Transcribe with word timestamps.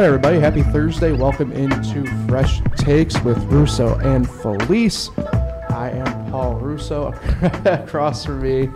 right, 0.00 0.06
everybody. 0.06 0.40
Happy 0.40 0.62
Thursday. 0.62 1.12
Welcome 1.12 1.52
into 1.52 2.06
Fresh 2.26 2.62
Takes 2.74 3.20
with 3.20 3.36
Russo 3.52 3.98
and 3.98 4.26
Felice. 4.26 5.10
I 5.18 5.90
am 5.94 6.30
Paul 6.30 6.54
Russo. 6.54 7.08
across 7.66 8.24
from 8.24 8.40
me, 8.40 8.70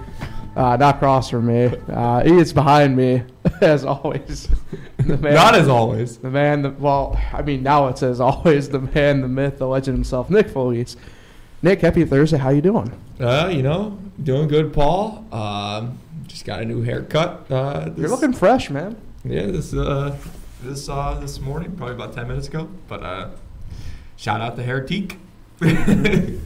uh, 0.55 0.77
not 0.77 0.96
across 0.96 1.30
from 1.30 1.46
me. 1.46 1.70
Uh, 1.88 2.23
he 2.24 2.37
is 2.37 2.52
behind 2.52 2.95
me, 2.95 3.23
as 3.62 3.87
always. 3.87 4.51
The 4.98 5.16
man, 5.16 5.32
not 5.32 5.55
as 5.55 5.66
always. 5.66 6.18
The 6.18 6.29
man. 6.29 6.60
The, 6.60 6.70
well, 6.73 7.18
I 7.32 7.41
mean, 7.41 7.62
now 7.62 7.88
it's 7.88 8.02
as 8.02 8.20
always. 8.20 8.68
The 8.68 8.80
man, 8.80 9.23
the 9.23 9.29
myth, 9.29 9.56
the 9.56 9.66
legend 9.66 9.96
himself, 9.96 10.29
Nick 10.29 10.51
Felice. 10.51 10.98
Nick, 11.62 11.80
happy 11.80 12.04
Thursday. 12.04 12.37
How 12.37 12.51
you 12.51 12.60
doing? 12.60 12.93
Uh, 13.18 13.51
you 13.51 13.62
know, 13.62 13.98
doing 14.23 14.46
good, 14.46 14.74
Paul. 14.74 15.24
Um, 15.32 15.98
just 16.27 16.45
got 16.45 16.60
a 16.60 16.66
new 16.66 16.82
haircut. 16.82 17.51
Uh, 17.51 17.88
You're 17.96 18.10
looking 18.10 18.34
fresh, 18.34 18.68
man. 18.68 18.95
Yeah, 19.24 19.46
this 19.46 19.73
uh, 19.73 20.15
this 20.64 20.88
uh, 20.88 21.18
this 21.20 21.41
morning, 21.41 21.77
probably 21.77 21.95
about 21.95 22.14
ten 22.14 22.27
minutes 22.27 22.48
ago. 22.48 22.68
But 22.88 23.02
uh, 23.02 23.30
shout 24.16 24.41
out 24.41 24.56
to 24.56 24.64
Hairtique. 24.64 25.18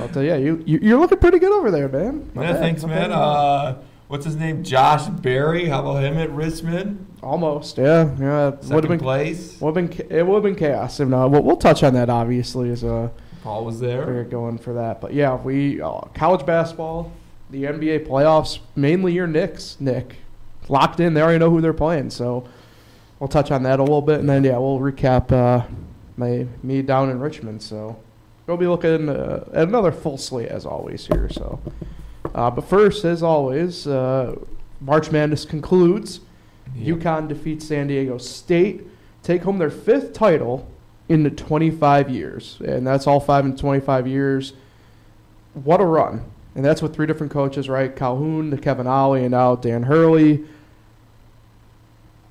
I'll 0.00 0.08
tell 0.08 0.22
you, 0.22 0.62
you 0.66 0.78
you're 0.82 0.98
looking 0.98 1.18
pretty 1.18 1.38
good 1.38 1.52
over 1.52 1.70
there, 1.70 1.88
man. 1.88 2.30
Not 2.34 2.42
yeah, 2.42 2.52
bad. 2.52 2.60
thanks, 2.60 2.82
Not 2.82 2.90
man. 2.90 3.12
Uh, 3.12 3.78
what's 4.08 4.24
his 4.24 4.36
name? 4.36 4.64
Josh 4.64 5.06
Berry. 5.08 5.66
How 5.66 5.80
about 5.80 6.02
him 6.02 6.16
at 6.16 6.30
Richmond? 6.30 7.06
Almost, 7.22 7.78
yeah, 7.78 8.14
yeah. 8.18 8.50
Second 8.50 8.74
would 8.74 8.84
have 8.84 8.90
been 8.90 9.00
place. 9.00 9.60
Would 9.60 9.76
have 9.76 9.90
been 9.90 10.06
it 10.10 10.26
would 10.26 10.34
have 10.34 10.42
been 10.42 10.56
chaos. 10.56 11.00
If 11.00 11.08
not, 11.08 11.30
we'll, 11.30 11.42
we'll 11.42 11.56
touch 11.56 11.82
on 11.82 11.94
that 11.94 12.10
obviously 12.10 12.70
as 12.70 12.82
a. 12.82 13.10
Paul 13.42 13.64
was 13.64 13.80
there. 13.80 14.06
We're 14.06 14.24
going 14.24 14.56
for 14.58 14.74
that, 14.74 15.00
but 15.02 15.12
yeah, 15.12 15.34
we 15.34 15.80
uh, 15.80 16.00
college 16.14 16.46
basketball, 16.46 17.12
the 17.50 17.64
NBA 17.64 18.06
playoffs, 18.06 18.60
mainly 18.74 19.12
your 19.12 19.26
Knicks, 19.26 19.76
Nick, 19.80 20.16
locked 20.68 20.98
in. 20.98 21.12
They 21.12 21.20
already 21.20 21.38
know 21.38 21.50
who 21.50 21.60
they're 21.60 21.74
playing, 21.74 22.08
so 22.08 22.48
we'll 23.24 23.28
touch 23.30 23.50
on 23.50 23.62
that 23.62 23.80
a 23.80 23.82
little 23.82 24.02
bit, 24.02 24.20
and 24.20 24.28
then 24.28 24.44
yeah, 24.44 24.58
we'll 24.58 24.78
recap 24.78 25.32
uh, 25.32 25.64
my 26.18 26.46
me 26.62 26.82
down 26.82 27.08
in 27.08 27.18
Richmond. 27.18 27.62
So 27.62 27.98
we'll 28.46 28.58
be 28.58 28.66
looking 28.66 29.08
uh, 29.08 29.48
at 29.54 29.66
another 29.66 29.92
full 29.92 30.18
slate 30.18 30.50
as 30.50 30.66
always 30.66 31.06
here. 31.06 31.30
So, 31.30 31.58
uh, 32.34 32.50
but 32.50 32.68
first, 32.68 33.02
as 33.06 33.22
always, 33.22 33.86
uh, 33.86 34.36
March 34.82 35.10
Madness 35.10 35.46
concludes. 35.46 36.20
Yep. 36.76 36.98
UConn 36.98 37.28
defeats 37.28 37.66
San 37.66 37.86
Diego 37.86 38.18
State, 38.18 38.82
take 39.22 39.42
home 39.42 39.56
their 39.56 39.70
fifth 39.70 40.12
title 40.12 40.68
in 41.08 41.22
the 41.22 41.30
25 41.30 42.10
years, 42.10 42.58
and 42.62 42.86
that's 42.86 43.06
all 43.06 43.20
five 43.20 43.46
in 43.46 43.56
25 43.56 44.06
years. 44.06 44.52
What 45.54 45.80
a 45.80 45.86
run! 45.86 46.30
And 46.54 46.62
that's 46.62 46.82
with 46.82 46.94
three 46.94 47.06
different 47.06 47.32
coaches, 47.32 47.70
right? 47.70 47.96
Calhoun, 47.96 48.54
Kevin 48.58 48.86
Ollie, 48.86 49.22
and 49.22 49.30
now 49.30 49.56
Dan 49.56 49.84
Hurley. 49.84 50.44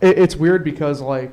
It, 0.03 0.19
it's 0.19 0.35
weird 0.35 0.63
because 0.63 1.01
like 1.01 1.31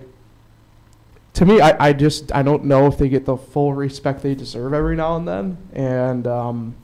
to 1.34 1.46
me, 1.46 1.60
I, 1.60 1.88
I 1.88 1.92
just 1.92 2.34
I 2.34 2.42
don't 2.42 2.64
know 2.64 2.86
if 2.86 2.98
they 2.98 3.08
get 3.08 3.24
the 3.24 3.36
full 3.36 3.74
respect 3.74 4.22
they 4.22 4.34
deserve 4.34 4.74
every 4.74 4.96
now 4.96 5.16
and 5.16 5.26
then, 5.26 5.58
and 5.72 6.26
um, 6.26 6.74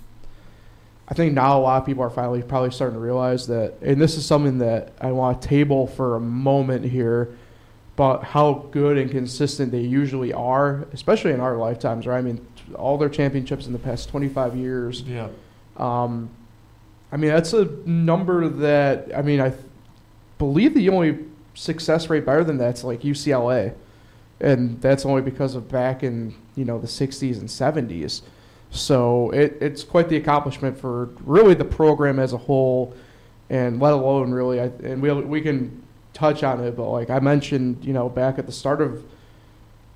I 1.09 1.15
think 1.15 1.35
now 1.35 1.59
a 1.59 1.61
lot 1.61 1.83
of 1.83 1.87
people 1.87 2.03
are 2.03 2.11
finally 2.11 2.43
probably 2.43 2.71
starting 2.71 2.95
to 2.95 3.01
realize 3.01 3.47
that, 3.49 3.75
and 3.83 4.01
this 4.01 4.17
is 4.17 4.25
something 4.25 4.59
that 4.59 4.93
I 5.01 5.13
want 5.13 5.43
to 5.43 5.49
table 5.49 5.87
for 5.87 6.17
a 6.17 6.21
moment 6.21 6.85
here, 6.85 7.37
but 7.97 8.23
how 8.23 8.67
good 8.71 8.99
and 8.99 9.11
consistent 9.11 9.73
they 9.73 9.81
usually 9.81 10.33
are, 10.33 10.87
especially 10.93 11.33
in 11.33 11.41
our 11.41 11.57
lifetimes, 11.57 12.07
right? 12.07 12.19
I 12.19 12.23
mean, 12.23 12.45
all 12.75 12.99
their 12.99 13.09
championships 13.09 13.67
in 13.67 13.73
the 13.73 13.79
past 13.79 14.09
25 14.09 14.57
years. 14.57 15.03
Yeah. 15.03 15.29
Um, 15.77 16.31
I 17.13 17.17
mean, 17.17 17.31
that's 17.31 17.53
a 17.53 17.65
number 17.85 18.49
that 18.49 19.17
I 19.17 19.23
mean 19.23 19.41
I 19.41 19.51
th- 19.51 19.63
believe 20.39 20.75
the 20.75 20.89
only 20.89 21.26
success 21.57 22.09
rate 22.09 22.25
better 22.25 22.45
than 22.45 22.59
that's 22.59 22.85
like 22.85 23.01
UCLA 23.01 23.75
and 24.41 24.81
that's 24.81 25.07
only 25.07 25.23
because 25.23 25.55
of 25.55 25.69
back 25.69 26.03
in 26.03 26.35
you 26.55 26.65
know 26.65 26.79
the 26.79 26.87
60s 26.87 27.39
and 27.39 27.49
70s. 27.49 28.23
So 28.71 29.31
it, 29.31 29.57
it's 29.61 29.85
quite 29.85 30.09
the 30.09 30.17
accomplishment 30.17 30.79
for 30.79 31.07
really 31.25 31.55
the 31.55 31.65
program 31.65 32.19
as 32.19 32.33
a 32.33 32.37
whole, 32.37 32.95
and 33.49 33.81
let 33.81 33.93
alone 33.93 34.33
really. 34.33 34.59
and 34.59 35.01
we 35.01 35.13
we 35.13 35.41
can 35.41 35.83
touch 36.13 36.43
on 36.43 36.63
it, 36.65 36.77
but 36.77 36.91
like 36.91 37.11
I 37.11 37.21
mentioned, 37.21 37.85
you 37.85 37.93
know, 37.93 38.09
back 38.09 38.39
at 38.39 38.47
the 38.47 38.53
start 38.53 38.81
of 38.81 39.05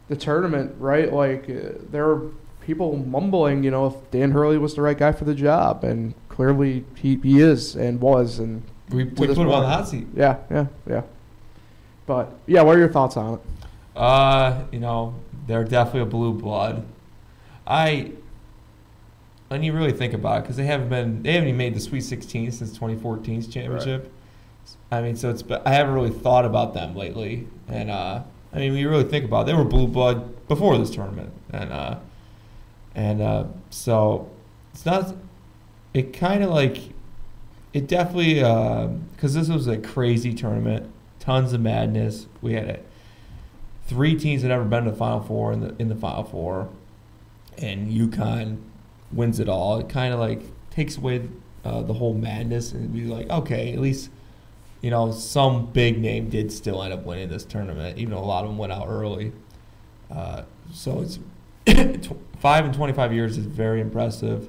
the 0.09 0.17
tournament, 0.17 0.75
right? 0.79 1.13
Like 1.13 1.49
uh, 1.51 1.79
there 1.91 2.07
were 2.07 2.31
people 2.61 2.97
mumbling, 2.97 3.65
you 3.65 3.71
know, 3.71 3.87
if 3.87 4.11
Dan 4.11 4.31
Hurley 4.31 4.59
was 4.59 4.75
the 4.75 4.83
right 4.83 4.97
guy 4.97 5.13
for 5.13 5.25
the 5.25 5.35
job, 5.35 5.83
and 5.85 6.15
clearly 6.29 6.85
he, 6.95 7.17
he 7.17 7.41
is 7.41 7.75
and 7.75 8.01
was, 8.01 8.39
and 8.39 8.63
we, 8.91 9.05
we 9.05 9.11
put 9.11 9.31
him 9.31 9.51
on 9.51 9.63
the 9.63 9.69
hot 9.69 9.89
seat. 9.89 10.07
Yeah, 10.15 10.39
yeah, 10.51 10.67
yeah. 10.89 11.03
But 12.11 12.33
yeah, 12.49 12.63
what 12.63 12.75
are 12.75 12.81
your 12.81 12.89
thoughts 12.89 13.17
on 13.17 13.35
it? 13.35 13.41
Uh, 13.95 14.65
you 14.73 14.81
know, 14.81 15.15
they're 15.47 15.63
definitely 15.63 16.01
a 16.01 16.07
blue 16.07 16.33
blood. 16.33 16.85
I, 17.65 18.11
when 19.47 19.63
you 19.63 19.73
really 19.73 19.93
think 19.93 20.13
about 20.13 20.39
it, 20.39 20.41
because 20.43 20.57
they 20.57 20.67
haven't 20.67 20.89
been, 20.89 21.23
they 21.23 21.35
haven't 21.35 21.51
even 21.51 21.57
made 21.57 21.73
the 21.73 21.79
Sweet 21.79 22.01
16 22.01 22.51
since 22.51 22.77
2014's 22.77 23.47
championship. 23.47 24.11
Right. 24.61 24.99
I 24.99 25.03
mean, 25.03 25.15
so 25.15 25.31
it's, 25.31 25.45
I 25.65 25.73
haven't 25.73 25.95
really 25.95 26.11
thought 26.11 26.45
about 26.45 26.75
them 26.75 26.97
lately, 26.97 27.47
and 27.69 27.93
uh, 27.93 28.25
I 28.53 28.59
mean, 28.59 28.73
when 28.73 28.81
you 28.81 28.91
really 28.91 29.05
think 29.05 29.25
about 29.25 29.43
it, 29.43 29.47
they 29.47 29.55
were 29.55 29.63
blue 29.63 29.87
blood 29.87 30.49
before 30.49 30.77
this 30.79 30.91
tournament, 30.91 31.33
and 31.53 31.73
uh, 31.73 31.99
and 32.97 33.23
uh, 33.23 33.45
so 33.71 34.29
it's 34.75 34.85
not, 34.85 35.15
it 35.95 36.13
kind 36.13 36.43
of 36.43 36.51
like, 36.51 36.77
it 37.73 37.87
definitely, 37.87 38.35
because 38.35 39.37
uh, 39.37 39.39
this 39.39 39.49
was 39.49 39.69
a 39.69 39.79
crazy 39.79 40.35
tournament, 40.35 40.91
tons 41.31 41.53
of 41.53 41.61
madness. 41.61 42.27
We 42.43 42.55
had 42.55 42.67
it 42.67 42.87
three 43.87 44.17
teams 44.17 44.43
had 44.43 44.49
never 44.49 44.65
been 44.65 44.85
to 44.85 44.91
the 44.91 44.97
Final 44.97 45.21
Four 45.21 45.53
in 45.53 45.61
the 45.61 45.75
in 45.79 45.89
the 45.89 45.95
Final 45.95 46.25
Four, 46.25 46.69
and 47.59 47.91
UConn 47.91 48.59
wins 49.13 49.39
it 49.39 49.49
all. 49.49 49.79
It 49.79 49.89
kind 49.89 50.13
of 50.13 50.19
like 50.19 50.43
takes 50.71 50.97
away 50.97 51.29
uh, 51.65 51.83
the 51.83 51.95
whole 51.95 52.15
madness 52.15 52.73
and 52.73 52.93
be 52.93 53.05
like, 53.05 53.31
okay, 53.31 53.73
at 53.73 53.79
least 53.79 54.11
you 54.81 54.91
know 54.91 55.13
some 55.13 55.67
big 55.67 56.01
name 56.01 56.29
did 56.29 56.51
still 56.51 56.83
end 56.83 56.93
up 56.93 57.05
winning 57.05 57.29
this 57.29 57.45
tournament, 57.45 57.97
even 57.97 58.13
though 58.13 58.19
a 58.19 58.27
lot 58.27 58.43
of 58.43 58.51
them 58.51 58.59
went 58.59 58.73
out 58.73 58.87
early. 58.89 59.31
Uh, 60.11 60.43
so 60.73 61.01
it's 61.01 61.21
five 62.41 62.65
and 62.65 62.75
twenty 62.75 62.93
five 62.93 63.13
years 63.13 63.39
is 63.39 63.47
very 63.47 63.81
impressive. 63.81 64.49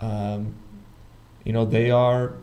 Um, 0.00 0.56
you 1.44 1.52
know 1.52 1.64
they 1.64 1.92
are 1.92 2.34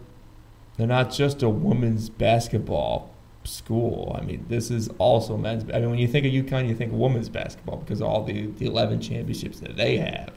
they're 0.77 0.87
not 0.87 1.11
just 1.11 1.43
a 1.43 1.49
women's 1.49 2.09
basketball 2.09 3.13
school. 3.43 4.15
I 4.19 4.23
mean, 4.23 4.45
this 4.49 4.69
is 4.69 4.89
also 4.97 5.37
men's. 5.37 5.63
I 5.73 5.79
mean, 5.79 5.91
when 5.91 5.99
you 5.99 6.07
think 6.07 6.25
of 6.25 6.31
UConn, 6.31 6.67
you 6.67 6.75
think 6.75 6.91
of 6.91 6.97
women's 6.97 7.29
basketball 7.29 7.77
because 7.77 8.01
of 8.01 8.07
all 8.07 8.23
the, 8.23 8.47
the 8.47 8.65
11 8.65 9.01
championships 9.01 9.59
that 9.59 9.77
they 9.77 9.97
have. 9.97 10.31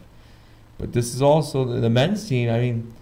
But 0.79 0.93
this 0.93 1.15
is 1.15 1.23
also 1.23 1.65
the, 1.65 1.81
the 1.81 1.91
men's 1.91 2.29
team. 2.29 2.51
I 2.51 2.59
mean, 2.59 2.95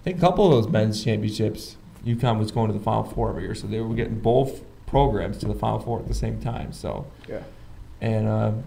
I 0.00 0.04
think 0.04 0.18
a 0.18 0.20
couple 0.20 0.46
of 0.46 0.52
those 0.52 0.70
men's 0.72 1.02
championships, 1.02 1.76
UConn 2.04 2.38
was 2.38 2.50
going 2.50 2.68
to 2.68 2.76
the 2.76 2.82
Final 2.82 3.04
Four 3.04 3.30
every 3.30 3.44
year, 3.44 3.54
so 3.54 3.66
they 3.66 3.80
were 3.80 3.94
getting 3.94 4.20
both 4.20 4.62
programs 4.86 5.38
to 5.38 5.46
the 5.46 5.54
Final 5.54 5.78
Four 5.80 5.98
at 5.98 6.08
the 6.08 6.14
same 6.14 6.40
time. 6.40 6.72
So 6.72 7.06
yeah, 7.28 7.42
and 8.00 8.28
um, 8.28 8.64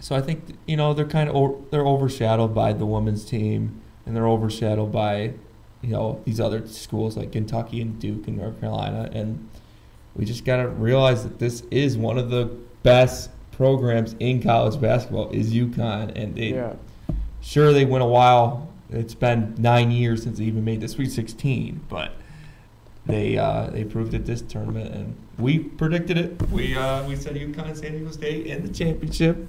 so 0.00 0.16
I 0.16 0.20
think 0.20 0.58
you 0.66 0.76
know 0.76 0.92
they're 0.92 1.06
kind 1.06 1.30
of 1.30 1.70
they're 1.70 1.86
overshadowed 1.86 2.54
by 2.54 2.72
the 2.72 2.86
women's 2.86 3.24
team, 3.24 3.80
and 4.04 4.16
they're 4.16 4.28
overshadowed 4.28 4.92
by 4.92 5.34
you 5.84 5.92
know 5.92 6.20
these 6.24 6.40
other 6.40 6.66
schools 6.66 7.16
like 7.16 7.32
Kentucky 7.32 7.80
and 7.80 7.98
Duke 8.00 8.26
and 8.26 8.38
North 8.38 8.58
Carolina, 8.60 9.10
and 9.12 9.48
we 10.16 10.24
just 10.24 10.44
got 10.44 10.56
to 10.56 10.68
realize 10.68 11.22
that 11.24 11.38
this 11.38 11.62
is 11.70 11.96
one 11.98 12.18
of 12.18 12.30
the 12.30 12.46
best 12.82 13.30
programs 13.52 14.14
in 14.18 14.42
college 14.42 14.80
basketball 14.80 15.30
is 15.30 15.52
UConn, 15.52 16.12
and 16.16 16.34
they 16.34 16.54
yeah. 16.54 16.72
sure 17.40 17.72
they 17.72 17.84
went 17.84 18.02
a 18.02 18.06
while. 18.06 18.72
It's 18.90 19.14
been 19.14 19.54
nine 19.58 19.90
years 19.90 20.22
since 20.22 20.38
they 20.38 20.44
even 20.44 20.64
made 20.64 20.80
the 20.80 20.88
Sweet 20.88 21.10
16, 21.10 21.80
but 21.88 22.12
they 23.06 23.36
uh, 23.36 23.68
they 23.70 23.84
proved 23.84 24.14
it 24.14 24.24
this 24.24 24.40
tournament, 24.40 24.94
and 24.94 25.16
we 25.38 25.58
predicted 25.58 26.16
it. 26.16 26.40
We 26.50 26.76
uh, 26.76 27.06
we 27.06 27.16
said 27.16 27.36
UConn, 27.36 27.76
San 27.76 27.92
Diego 27.92 28.10
State 28.10 28.46
in 28.46 28.62
the 28.66 28.72
championship 28.72 29.46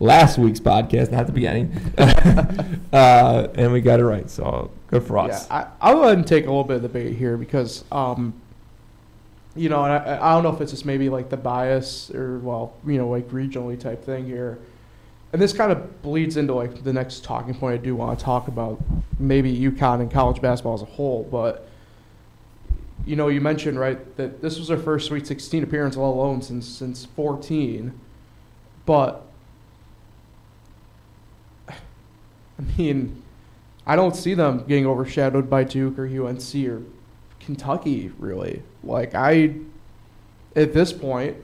last 0.00 0.38
week's 0.38 0.60
podcast, 0.60 1.10
not 1.10 1.26
the 1.26 1.32
beginning, 1.32 1.72
uh, 2.92 3.48
and 3.54 3.72
we 3.72 3.80
got 3.80 4.00
it 4.00 4.04
right. 4.04 4.28
So 4.28 4.70
good 4.88 5.04
for 5.04 5.18
us. 5.18 5.46
Yeah, 5.50 5.68
I, 5.80 5.92
will 5.92 6.00
go 6.00 6.06
ahead 6.06 6.18
and 6.18 6.26
take 6.26 6.44
a 6.44 6.48
little 6.48 6.64
bit 6.64 6.76
of 6.76 6.82
the 6.82 6.88
bait 6.88 7.14
here 7.14 7.36
because, 7.36 7.84
um, 7.90 8.34
you 9.54 9.68
know, 9.68 9.80
I, 9.80 10.16
I 10.16 10.34
don't 10.34 10.42
know 10.42 10.54
if 10.54 10.60
it's 10.60 10.72
just 10.72 10.84
maybe 10.84 11.08
like 11.08 11.30
the 11.30 11.36
bias 11.36 12.10
or 12.10 12.38
well, 12.38 12.74
you 12.86 12.98
know, 12.98 13.08
like 13.08 13.28
regionally 13.30 13.78
type 13.78 14.04
thing 14.04 14.26
here. 14.26 14.58
And 15.32 15.42
this 15.42 15.52
kind 15.52 15.72
of 15.72 16.02
bleeds 16.02 16.36
into 16.36 16.54
like 16.54 16.84
the 16.84 16.92
next 16.92 17.24
talking 17.24 17.54
point 17.54 17.74
I 17.74 17.82
do 17.82 17.96
want 17.96 18.18
to 18.18 18.24
talk 18.24 18.48
about, 18.48 18.80
maybe 19.18 19.54
UConn 19.54 20.00
and 20.00 20.10
college 20.10 20.40
basketball 20.40 20.74
as 20.74 20.82
a 20.82 20.86
whole. 20.86 21.24
But 21.30 21.68
you 23.04 23.16
know, 23.16 23.28
you 23.28 23.40
mentioned 23.40 23.78
right 23.78 24.16
that 24.16 24.40
this 24.40 24.58
was 24.58 24.68
their 24.68 24.78
first 24.78 25.06
Sweet 25.06 25.26
16 25.26 25.62
appearance, 25.62 25.96
all 25.96 26.14
alone 26.14 26.42
since 26.42 26.66
since 26.68 27.04
14. 27.04 27.98
But 28.84 29.25
I 32.58 32.78
mean, 32.78 33.22
I 33.86 33.96
don't 33.96 34.16
see 34.16 34.34
them 34.34 34.64
getting 34.66 34.86
overshadowed 34.86 35.48
by 35.48 35.64
Duke 35.64 35.98
or 35.98 36.06
UNC 36.06 36.54
or 36.66 36.82
Kentucky, 37.40 38.10
really. 38.18 38.62
Like, 38.82 39.14
I. 39.14 39.54
at 40.54 40.72
this 40.72 40.92
point, 40.92 41.36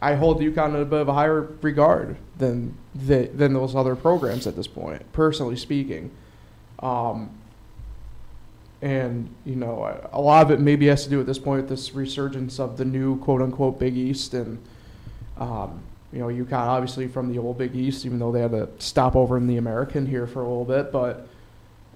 I 0.00 0.14
hold 0.14 0.40
UConn 0.40 0.74
in 0.74 0.82
a 0.82 0.84
bit 0.84 1.00
of 1.00 1.08
a 1.08 1.14
higher 1.14 1.40
regard 1.62 2.16
than 2.36 2.76
the, 2.94 3.30
than 3.34 3.54
those 3.54 3.74
other 3.74 3.96
programs 3.96 4.46
at 4.46 4.54
this 4.54 4.66
point, 4.66 5.02
personally 5.12 5.56
speaking. 5.56 6.10
Um, 6.80 7.30
and 8.82 9.34
you 9.46 9.56
know, 9.56 10.08
a 10.12 10.20
lot 10.20 10.44
of 10.44 10.50
it 10.50 10.60
maybe 10.60 10.88
has 10.88 11.04
to 11.04 11.10
do 11.10 11.18
at 11.18 11.26
this 11.26 11.38
point 11.38 11.62
with 11.62 11.70
this 11.70 11.94
resurgence 11.94 12.60
of 12.60 12.76
the 12.76 12.84
new 12.84 13.18
quote 13.20 13.40
unquote 13.40 13.78
Big 13.78 13.96
East, 13.96 14.34
and 14.34 14.62
um, 15.38 15.82
you 16.14 16.20
know, 16.20 16.28
UConn 16.28 16.52
obviously 16.52 17.08
from 17.08 17.32
the 17.32 17.38
old 17.38 17.58
Big 17.58 17.74
East, 17.74 18.06
even 18.06 18.18
though 18.18 18.32
they 18.32 18.40
had 18.40 18.52
to 18.52 18.68
stop 18.78 19.16
over 19.16 19.36
in 19.36 19.46
the 19.46 19.56
American 19.56 20.06
here 20.06 20.26
for 20.26 20.40
a 20.40 20.48
little 20.48 20.64
bit, 20.64 20.92
but. 20.92 21.28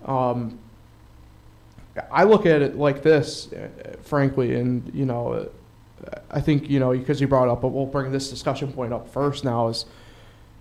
Um, 0.04 0.58
I 2.12 2.24
look 2.24 2.46
at 2.46 2.62
it 2.62 2.76
like 2.76 3.02
this, 3.02 3.48
frankly, 4.02 4.54
and 4.54 4.88
you 4.94 5.04
know, 5.04 5.48
I 6.30 6.40
think 6.40 6.68
you 6.70 6.80
know 6.80 6.92
because 6.92 7.20
you 7.20 7.28
brought 7.28 7.48
up, 7.48 7.62
but 7.62 7.68
we'll 7.68 7.86
bring 7.86 8.12
this 8.12 8.30
discussion 8.30 8.72
point 8.72 8.92
up 8.92 9.08
first. 9.08 9.44
Now 9.44 9.68
is 9.68 9.86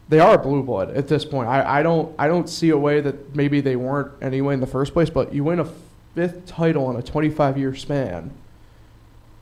they 0.09 0.19
are 0.19 0.37
blue 0.37 0.63
blood 0.63 0.91
at 0.91 1.07
this 1.07 1.25
point. 1.25 1.47
I, 1.47 1.79
I 1.79 1.83
don't 1.83 2.13
I 2.17 2.27
don't 2.27 2.49
see 2.49 2.69
a 2.69 2.77
way 2.77 3.01
that 3.01 3.35
maybe 3.35 3.61
they 3.61 3.75
weren't 3.75 4.11
anyway 4.21 4.53
in 4.53 4.59
the 4.59 4.67
first 4.67 4.93
place, 4.93 5.09
but 5.09 5.33
you 5.33 5.43
win 5.43 5.59
a 5.59 5.67
fifth 6.15 6.45
title 6.45 6.89
in 6.89 6.95
a 6.95 7.03
25 7.03 7.57
year 7.57 7.75
span. 7.75 8.31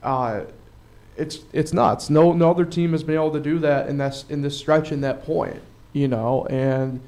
Uh, 0.04 0.42
it's 1.18 1.40
it's 1.54 1.74
nuts. 1.74 2.10
No 2.10 2.34
no 2.34 2.52
other 2.52 2.66
team 2.66 2.92
has 2.92 3.04
been 3.04 3.16
able 3.16 3.32
to 3.32 3.40
do 3.40 3.60
that 3.60 3.88
in 3.88 3.98
this 3.98 4.26
in 4.30 4.42
this 4.42 4.58
stretch 4.58 4.92
in 4.92 5.02
that 5.02 5.26
point, 5.26 5.62
you 5.94 6.08
know, 6.08 6.46
and 6.48 7.00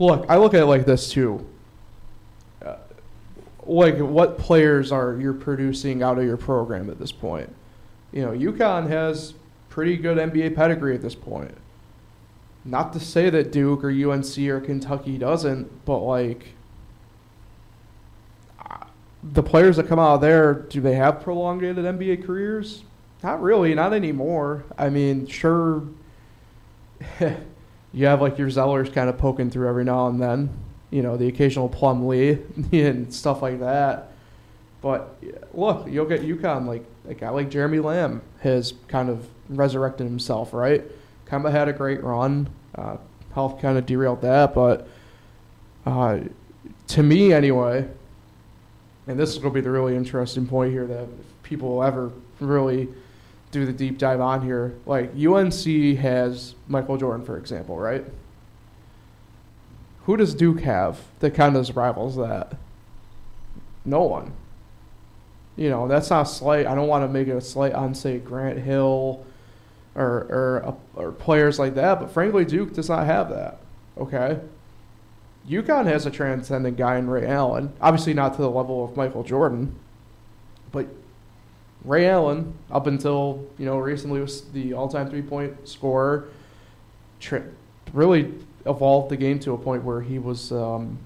look, 0.00 0.26
I 0.28 0.36
look 0.36 0.54
at 0.54 0.62
it 0.62 0.66
like 0.66 0.86
this 0.86 1.10
too. 1.10 1.46
Uh, 2.64 2.76
like, 3.64 3.98
what 3.98 4.38
players 4.38 4.90
are 4.90 5.16
you 5.16 5.34
producing 5.34 6.02
out 6.02 6.18
of 6.18 6.24
your 6.24 6.36
program 6.36 6.90
at 6.90 6.98
this 6.98 7.12
point? 7.12 7.54
You 8.10 8.22
know, 8.22 8.32
UConn 8.32 8.88
has 8.88 9.34
pretty 9.68 9.96
good 9.96 10.18
NBA 10.18 10.56
pedigree 10.56 10.94
at 10.94 11.02
this 11.02 11.14
point. 11.14 11.54
Not 12.64 12.92
to 12.94 13.00
say 13.00 13.30
that 13.30 13.52
Duke 13.52 13.84
or 13.84 13.90
UNC 13.90 14.36
or 14.38 14.60
Kentucky 14.60 15.16
doesn't, 15.16 15.84
but 15.84 15.98
like 15.98 16.48
the 19.22 19.42
players 19.42 19.76
that 19.76 19.86
come 19.86 19.98
out 19.98 20.14
of 20.14 20.20
there, 20.20 20.54
do 20.54 20.80
they 20.80 20.94
have 20.94 21.20
prolongated 21.20 21.84
NBA 21.84 22.24
careers? 22.24 22.82
Not 23.22 23.42
really, 23.42 23.74
not 23.74 23.92
anymore. 23.92 24.64
I 24.78 24.88
mean, 24.88 25.26
sure. 25.26 25.82
you 27.92 28.06
have 28.06 28.20
like 28.20 28.38
your 28.38 28.48
Zellers 28.48 28.92
kind 28.92 29.10
of 29.10 29.18
poking 29.18 29.50
through 29.50 29.68
every 29.68 29.84
now 29.84 30.08
and 30.08 30.20
then, 30.20 30.50
you 30.90 31.02
know, 31.02 31.16
the 31.16 31.28
occasional 31.28 31.68
Plumlee 31.68 32.42
and 32.88 33.12
stuff 33.12 33.42
like 33.42 33.60
that. 33.60 34.12
But 34.80 35.22
look, 35.52 35.86
you'll 35.86 36.06
get 36.06 36.22
UConn 36.22 36.66
like 36.66 36.84
a 37.06 37.14
guy 37.14 37.28
like 37.28 37.50
Jeremy 37.50 37.80
Lamb 37.80 38.22
has 38.40 38.72
kind 38.88 39.10
of 39.10 39.28
resurrected 39.50 40.06
himself, 40.06 40.54
right? 40.54 40.82
Kemba 41.26 41.50
had 41.50 41.68
a 41.68 41.72
great 41.72 42.02
run. 42.02 42.48
Uh, 42.74 42.96
health 43.34 43.60
kind 43.60 43.76
of 43.76 43.84
derailed 43.84 44.22
that, 44.22 44.54
but 44.54 44.88
uh, 45.84 46.20
to 46.88 47.02
me 47.02 47.32
anyway, 47.32 47.86
and 49.10 49.18
this 49.18 49.30
is 49.30 49.38
going 49.38 49.52
to 49.52 49.54
be 49.54 49.60
the 49.60 49.70
really 49.70 49.96
interesting 49.96 50.46
point 50.46 50.72
here 50.72 50.86
that 50.86 51.02
if 51.02 51.42
people 51.42 51.68
will 51.68 51.82
ever 51.82 52.12
really 52.38 52.88
do 53.50 53.66
the 53.66 53.72
deep 53.72 53.98
dive 53.98 54.20
on 54.20 54.42
here. 54.42 54.76
Like 54.86 55.10
UNC 55.14 55.98
has 55.98 56.54
Michael 56.68 56.96
Jordan, 56.96 57.26
for 57.26 57.36
example, 57.36 57.76
right? 57.76 58.04
Who 60.04 60.16
does 60.16 60.34
Duke 60.34 60.60
have 60.60 61.00
that 61.18 61.34
kind 61.34 61.56
of 61.56 61.76
rivals 61.76 62.16
that? 62.16 62.56
No 63.84 64.02
one. 64.02 64.32
You 65.56 65.68
know, 65.68 65.88
that's 65.88 66.10
not 66.10 66.24
slight. 66.24 66.66
I 66.66 66.74
don't 66.74 66.88
want 66.88 67.04
to 67.04 67.08
make 67.08 67.28
it 67.28 67.36
a 67.36 67.40
slight 67.40 67.72
on, 67.72 67.94
say, 67.94 68.18
Grant 68.18 68.58
Hill 68.58 69.24
or, 69.94 70.06
or, 70.06 70.76
or 70.94 71.12
players 71.12 71.58
like 71.58 71.74
that, 71.74 71.98
but 71.98 72.12
frankly, 72.12 72.44
Duke 72.44 72.72
does 72.72 72.88
not 72.88 73.06
have 73.06 73.28
that. 73.30 73.58
Okay? 73.98 74.38
UConn 75.48 75.86
has 75.86 76.06
a 76.06 76.10
transcendent 76.10 76.76
guy 76.76 76.96
in 76.96 77.08
Ray 77.08 77.26
Allen. 77.26 77.72
Obviously, 77.80 78.14
not 78.14 78.34
to 78.34 78.42
the 78.42 78.50
level 78.50 78.84
of 78.84 78.96
Michael 78.96 79.22
Jordan, 79.22 79.74
but 80.70 80.86
Ray 81.84 82.08
Allen, 82.08 82.54
up 82.70 82.86
until 82.86 83.46
you 83.58 83.64
know 83.64 83.78
recently, 83.78 84.20
was 84.20 84.42
the 84.52 84.74
all-time 84.74 85.08
three-point 85.08 85.68
scorer. 85.68 86.28
Tri- 87.20 87.42
really 87.92 88.32
evolved 88.66 89.10
the 89.10 89.16
game 89.16 89.38
to 89.40 89.52
a 89.52 89.58
point 89.58 89.82
where 89.82 90.00
he 90.00 90.18
was, 90.18 90.52
um, 90.52 90.98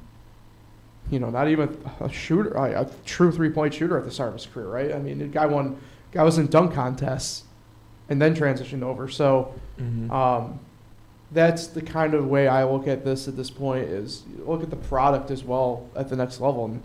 you 1.10 1.18
know, 1.18 1.30
not 1.30 1.48
even 1.48 1.78
a 2.00 2.08
shooter, 2.10 2.54
a 2.54 2.90
true 3.04 3.30
three-point 3.30 3.72
shooter 3.72 3.96
at 3.96 4.04
the 4.04 4.10
start 4.10 4.28
of 4.28 4.34
his 4.34 4.46
career. 4.46 4.66
Right? 4.66 4.92
I 4.92 4.98
mean, 4.98 5.18
the 5.18 5.26
guy 5.26 5.46
won, 5.46 5.78
guy 6.12 6.22
was 6.22 6.38
in 6.38 6.48
dunk 6.48 6.74
contests, 6.74 7.44
and 8.08 8.20
then 8.20 8.34
transitioned 8.34 8.82
over. 8.82 9.08
So. 9.08 9.54
Mm-hmm. 9.80 10.10
Um, 10.10 10.60
that's 11.32 11.66
the 11.68 11.82
kind 11.82 12.14
of 12.14 12.26
way 12.26 12.46
I 12.48 12.64
look 12.64 12.86
at 12.86 13.04
this 13.04 13.26
at 13.28 13.36
this 13.36 13.50
point 13.50 13.84
is 13.84 14.22
look 14.38 14.62
at 14.62 14.70
the 14.70 14.76
product 14.76 15.30
as 15.30 15.42
well 15.42 15.88
at 15.96 16.08
the 16.08 16.16
next 16.16 16.40
level. 16.40 16.66
And 16.66 16.82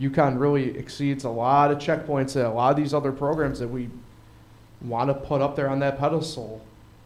UConn 0.00 0.38
really 0.38 0.76
exceeds 0.76 1.24
a 1.24 1.30
lot 1.30 1.70
of 1.70 1.78
checkpoints 1.78 2.34
that 2.34 2.46
a 2.46 2.50
lot 2.50 2.70
of 2.70 2.76
these 2.76 2.94
other 2.94 3.12
programs 3.12 3.58
that 3.58 3.68
we 3.68 3.88
want 4.80 5.08
to 5.08 5.14
put 5.14 5.40
up 5.40 5.56
there 5.56 5.68
on 5.68 5.80
that 5.80 5.98
pedestal, 5.98 6.64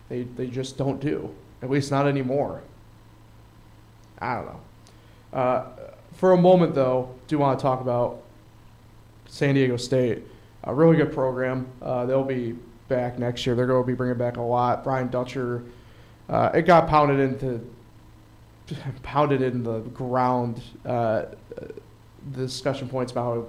they, 0.08 0.24
they 0.24 0.46
just 0.46 0.76
don't 0.76 1.00
do. 1.00 1.34
At 1.62 1.70
least 1.70 1.90
not 1.90 2.06
anymore. 2.06 2.62
I 4.18 4.34
don't 4.34 4.46
know. 4.46 4.60
Uh, 5.32 5.66
for 6.14 6.32
a 6.32 6.36
moment, 6.36 6.74
though, 6.74 7.14
do 7.28 7.38
want 7.38 7.58
to 7.58 7.62
talk 7.62 7.80
about 7.80 8.22
San 9.26 9.54
Diego 9.54 9.76
State. 9.76 10.22
A 10.64 10.74
really 10.74 10.96
good 10.96 11.12
program. 11.12 11.66
Uh, 11.80 12.04
they'll 12.04 12.22
be 12.22 12.56
back 12.88 13.18
next 13.18 13.46
year. 13.46 13.54
They're 13.54 13.66
going 13.66 13.82
to 13.82 13.86
be 13.86 13.94
bringing 13.94 14.18
back 14.18 14.36
a 14.36 14.42
lot. 14.42 14.84
Brian 14.84 15.08
Dutcher, 15.08 15.64
uh, 16.32 16.50
it 16.54 16.62
got 16.62 16.88
pounded 16.88 17.20
into 17.20 17.60
pounded 19.02 19.42
in 19.42 19.62
the 19.62 19.80
ground 19.80 20.62
uh, 20.86 21.24
the 22.30 22.42
discussion 22.42 22.88
points 22.88 23.12
about 23.12 23.22
how 23.22 23.46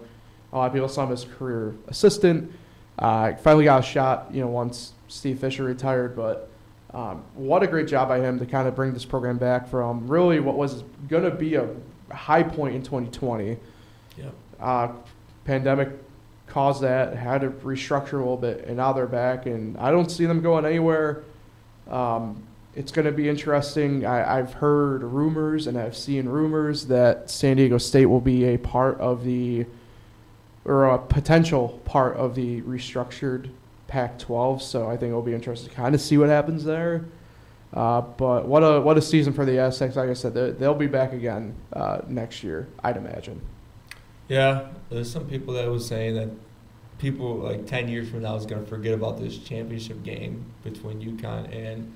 a 0.51 0.57
lot 0.57 0.67
of 0.67 0.73
people 0.73 0.89
saw 0.89 1.05
him 1.05 1.11
as 1.11 1.25
career 1.25 1.75
assistant. 1.87 2.51
Uh, 2.99 3.33
finally 3.35 3.65
got 3.65 3.79
a 3.79 3.83
shot, 3.83 4.29
you 4.31 4.41
know, 4.41 4.47
once 4.47 4.93
Steve 5.07 5.39
Fisher 5.39 5.63
retired. 5.63 6.15
But 6.15 6.49
um, 6.93 7.23
what 7.33 7.63
a 7.63 7.67
great 7.67 7.87
job 7.87 8.07
by 8.07 8.19
him 8.19 8.37
to 8.39 8.45
kind 8.45 8.67
of 8.67 8.75
bring 8.75 8.93
this 8.93 9.05
program 9.05 9.37
back 9.37 9.67
from 9.67 10.07
really 10.07 10.39
what 10.39 10.55
was 10.55 10.83
going 11.07 11.23
to 11.23 11.31
be 11.31 11.55
a 11.55 11.67
high 12.11 12.43
point 12.43 12.75
in 12.75 12.83
2020. 12.83 13.57
Yeah. 14.17 14.25
Uh, 14.59 14.91
pandemic 15.45 15.89
caused 16.45 16.83
that, 16.83 17.15
had 17.15 17.41
to 17.41 17.49
restructure 17.49 18.13
a 18.13 18.17
little 18.17 18.37
bit, 18.37 18.65
and 18.65 18.77
now 18.77 18.93
they're 18.93 19.07
back. 19.07 19.47
And 19.47 19.75
I 19.77 19.89
don't 19.89 20.09
see 20.09 20.25
them 20.25 20.41
going 20.41 20.65
anywhere. 20.65 21.23
Um, 21.89 22.43
it's 22.75 22.91
going 22.91 23.05
to 23.05 23.11
be 23.11 23.29
interesting. 23.29 24.05
I, 24.05 24.37
have 24.37 24.53
heard 24.53 25.03
rumors 25.03 25.67
and 25.67 25.77
I've 25.77 25.95
seen 25.95 26.27
rumors 26.27 26.87
that 26.87 27.29
San 27.29 27.57
Diego 27.57 27.77
State 27.77 28.07
will 28.07 28.21
be 28.21 28.45
a 28.45 28.57
part 28.57 28.99
of 28.99 29.23
the, 29.23 29.65
or 30.65 30.85
a 30.85 30.97
potential 30.97 31.81
part 31.85 32.15
of 32.17 32.35
the 32.35 32.61
restructured 32.61 33.49
Pac 33.87 34.17
12. 34.17 34.61
So 34.61 34.87
I 34.87 34.97
think 34.97 35.09
it'll 35.09 35.21
be 35.21 35.35
interesting 35.35 35.69
to 35.69 35.75
kind 35.75 35.93
of 35.93 36.01
see 36.01 36.17
what 36.17 36.29
happens 36.29 36.63
there. 36.63 37.05
Uh, 37.73 38.01
but 38.01 38.47
what 38.47 38.61
a 38.61 38.79
what 38.79 38.97
a 38.99 39.01
season 39.01 39.33
for 39.33 39.45
the 39.45 39.57
Aztecs! 39.57 39.95
Like 39.95 40.09
I 40.09 40.13
said, 40.13 40.35
they'll 40.59 40.75
be 40.75 40.85
back 40.85 41.11
again 41.11 41.55
uh, 41.73 42.01
next 42.07 42.43
year, 42.43 42.67
I'd 42.83 42.97
imagine. 42.97 43.41
Yeah, 44.27 44.67
there's 44.91 45.11
some 45.11 45.25
people 45.25 45.55
that 45.55 45.67
was 45.67 45.87
saying 45.87 46.13
that 46.15 46.29
people 46.99 47.37
like 47.37 47.65
ten 47.65 47.87
years 47.87 48.09
from 48.09 48.21
now 48.21 48.35
is 48.35 48.45
going 48.45 48.63
to 48.63 48.69
forget 48.69 48.93
about 48.93 49.19
this 49.19 49.39
championship 49.39 50.03
game 50.03 50.45
between 50.63 51.01
UConn 51.01 51.51
and 51.51 51.95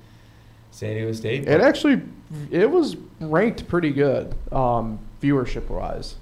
San 0.70 0.94
Diego 0.94 1.12
State. 1.12 1.48
It 1.48 1.60
actually 1.60 2.02
it 2.50 2.70
was 2.70 2.96
ranked 3.20 3.66
pretty 3.68 3.90
good 3.90 4.34
um, 4.52 4.98
viewership 5.22 5.68
wise. 5.68 6.16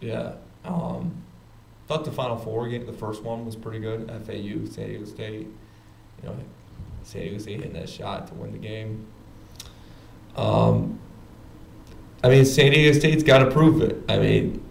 Yeah. 0.00 0.34
Um, 0.64 1.22
thought 1.86 2.04
the 2.04 2.12
Final 2.12 2.36
Four 2.36 2.68
game, 2.68 2.86
the 2.86 2.92
first 2.92 3.22
one 3.22 3.44
was 3.44 3.56
pretty 3.56 3.80
good. 3.80 4.08
FAU, 4.08 4.70
San 4.70 4.88
Diego 4.88 5.04
State. 5.04 5.48
You 6.22 6.28
know, 6.28 6.36
San 7.02 7.22
Diego 7.22 7.38
State 7.38 7.56
hitting 7.56 7.72
that 7.72 7.88
shot 7.88 8.28
to 8.28 8.34
win 8.34 8.52
the 8.52 8.58
game. 8.58 9.06
Um, 10.36 11.00
I 12.22 12.28
mean, 12.28 12.44
San 12.44 12.72
Diego 12.72 12.98
State's 12.98 13.22
got 13.22 13.38
to 13.38 13.50
prove 13.50 13.82
it. 13.82 14.02
I 14.08 14.18
mean, 14.18 14.64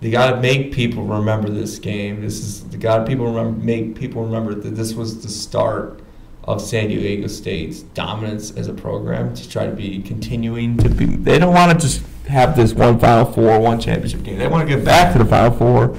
they 0.00 0.10
got 0.10 0.32
to 0.32 0.40
make 0.40 0.72
people 0.72 1.04
remember 1.04 1.48
this 1.48 1.78
game. 1.78 2.20
This 2.20 2.38
is 2.38 2.64
they 2.64 2.78
got 2.78 3.06
people 3.06 3.26
remember 3.26 3.64
make 3.64 3.94
people 3.94 4.24
remember 4.24 4.54
that 4.54 4.70
this 4.70 4.94
was 4.94 5.22
the 5.22 5.28
start 5.28 6.00
of 6.44 6.62
San 6.62 6.88
Diego 6.88 7.26
State's 7.26 7.80
dominance 7.82 8.52
as 8.52 8.68
a 8.68 8.74
program 8.74 9.34
to 9.34 9.48
try 9.48 9.66
to 9.66 9.72
be 9.72 10.00
continuing 10.02 10.76
to 10.78 10.88
be. 10.88 11.04
They 11.04 11.38
don't 11.38 11.54
want 11.54 11.72
to 11.72 11.86
just 11.86 12.02
have 12.26 12.56
this 12.56 12.72
one 12.72 12.98
Final 12.98 13.30
Four, 13.30 13.58
one 13.60 13.80
championship 13.80 14.22
game. 14.22 14.38
They 14.38 14.48
want 14.48 14.68
to 14.68 14.76
get 14.76 14.84
back 14.84 15.12
to 15.12 15.18
the 15.18 15.24
Final 15.24 15.56
Four 15.56 15.96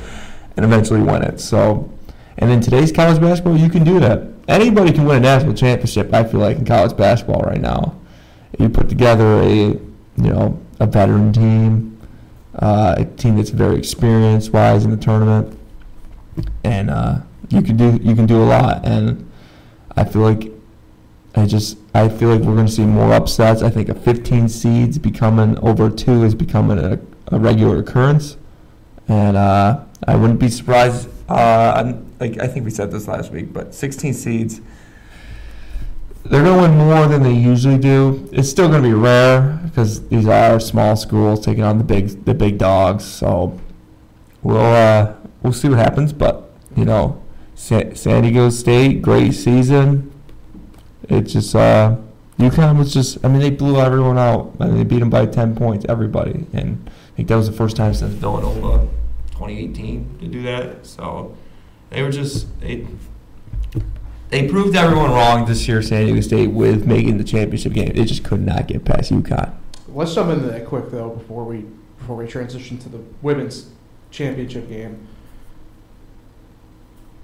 and 0.55 0.65
eventually 0.65 1.01
win 1.01 1.21
it. 1.23 1.39
So, 1.39 1.91
and 2.37 2.51
in 2.51 2.61
today's 2.61 2.91
college 2.91 3.21
basketball, 3.21 3.57
you 3.57 3.69
can 3.69 3.83
do 3.83 3.99
that. 3.99 4.23
Anybody 4.47 4.91
can 4.91 5.05
win 5.05 5.17
a 5.17 5.19
national 5.19 5.53
championship. 5.53 6.13
I 6.13 6.23
feel 6.23 6.39
like 6.39 6.57
in 6.57 6.65
college 6.65 6.97
basketball 6.97 7.41
right 7.41 7.61
now, 7.61 7.95
you 8.57 8.69
put 8.69 8.89
together 8.89 9.41
a 9.41 9.49
you 9.51 9.79
know 10.17 10.59
a 10.79 10.87
veteran 10.87 11.31
team, 11.31 11.99
uh, 12.55 12.95
a 12.97 13.05
team 13.05 13.35
that's 13.35 13.51
very 13.51 13.77
experienced 13.77 14.51
wise 14.51 14.83
in 14.83 14.91
the 14.91 14.97
tournament. 14.97 15.57
and 16.63 16.89
uh, 16.89 17.19
you 17.49 17.61
can 17.61 17.77
do 17.77 17.99
you 18.01 18.15
can 18.15 18.25
do 18.25 18.41
a 18.41 18.45
lot. 18.45 18.85
And 18.85 19.28
I 19.99 20.05
feel 20.05 20.21
like 20.21 20.49
I 21.35 21.45
just 21.45 21.77
I 21.93 22.07
feel 22.07 22.29
like 22.29 22.39
we're 22.39 22.55
going 22.55 22.67
to 22.67 22.71
see 22.71 22.85
more 22.85 23.11
upsets. 23.13 23.61
I 23.61 23.69
think 23.69 23.89
a 23.89 23.93
15 23.93 24.47
seeds 24.47 24.97
becoming 24.97 25.57
over 25.59 25.89
two 25.89 26.23
is 26.23 26.33
becoming 26.33 26.79
a, 26.79 26.97
a 27.27 27.37
regular 27.37 27.79
occurrence, 27.79 28.37
and 29.09 29.35
uh, 29.35 29.83
I 30.07 30.15
wouldn't 30.15 30.39
be 30.39 30.47
surprised. 30.47 31.09
Uh, 31.27 31.93
like 32.21 32.39
I 32.39 32.47
think 32.47 32.63
we 32.63 32.71
said 32.71 32.91
this 32.91 33.09
last 33.09 33.31
week, 33.31 33.51
but 33.51 33.75
16 33.75 34.13
seeds. 34.13 34.61
They're 36.25 36.43
going 36.43 36.61
to 36.61 36.67
win 36.67 36.77
more 36.77 37.07
than 37.07 37.23
they 37.23 37.33
usually 37.33 37.77
do. 37.77 38.29
It's 38.31 38.49
still 38.49 38.67
going 38.67 38.83
to 38.83 38.87
be 38.87 38.93
rare 38.93 39.59
because 39.63 40.07
these 40.09 40.27
are 40.27 40.59
small 40.59 40.95
schools 40.95 41.43
taking 41.43 41.63
on 41.63 41.77
the 41.77 41.83
big 41.83 42.23
the 42.23 42.33
big 42.33 42.57
dogs. 42.57 43.03
So 43.03 43.59
we'll 44.43 44.57
uh, 44.59 45.13
we'll 45.41 45.53
see 45.53 45.67
what 45.67 45.79
happens. 45.79 46.13
But 46.13 46.49
you 46.77 46.85
know, 46.85 47.18
San, 47.59 48.23
Diego 48.23 48.49
State, 48.49 49.01
great 49.01 49.33
season. 49.33 50.11
It 51.09 51.23
just 51.23 51.53
uh, 51.53 51.97
UConn 52.37 52.77
was 52.77 52.93
just. 52.93 53.23
I 53.23 53.27
mean, 53.27 53.41
they 53.41 53.49
blew 53.49 53.79
everyone 53.79 54.17
out. 54.17 54.55
I 54.59 54.67
mean, 54.67 54.77
they 54.77 54.83
beat 54.83 54.99
them 54.99 55.09
by 55.09 55.25
10 55.25 55.55
points, 55.55 55.85
everybody, 55.89 56.45
and 56.53 56.89
I 56.89 57.15
think 57.17 57.27
that 57.27 57.35
was 57.35 57.49
the 57.49 57.55
first 57.55 57.75
time 57.75 57.93
since 57.93 58.13
Villanova, 58.13 58.87
2018, 59.31 60.19
to 60.21 60.27
do 60.27 60.41
that. 60.43 60.85
So 60.85 61.35
they 61.89 62.01
were 62.01 62.11
just 62.11 62.47
they 62.61 62.87
they 64.29 64.47
proved 64.47 64.75
everyone 64.75 65.11
wrong 65.11 65.45
this 65.45 65.67
year, 65.67 65.81
San 65.81 66.05
Diego 66.05 66.21
State, 66.21 66.51
with 66.51 66.87
making 66.87 67.17
the 67.17 67.23
championship 67.25 67.73
game. 67.73 67.93
They 67.93 68.05
just 68.05 68.23
could 68.23 68.41
not 68.41 68.67
get 68.67 68.85
past 68.85 69.11
UConn. 69.11 69.53
Let's 69.89 70.15
jump 70.15 70.31
into 70.31 70.47
that 70.47 70.65
quick 70.65 70.91
though 70.91 71.09
before 71.09 71.43
we 71.43 71.65
before 71.97 72.15
we 72.15 72.25
transition 72.25 72.77
to 72.79 72.89
the 72.89 72.99
women's 73.21 73.69
championship 74.11 74.69
game. 74.69 75.07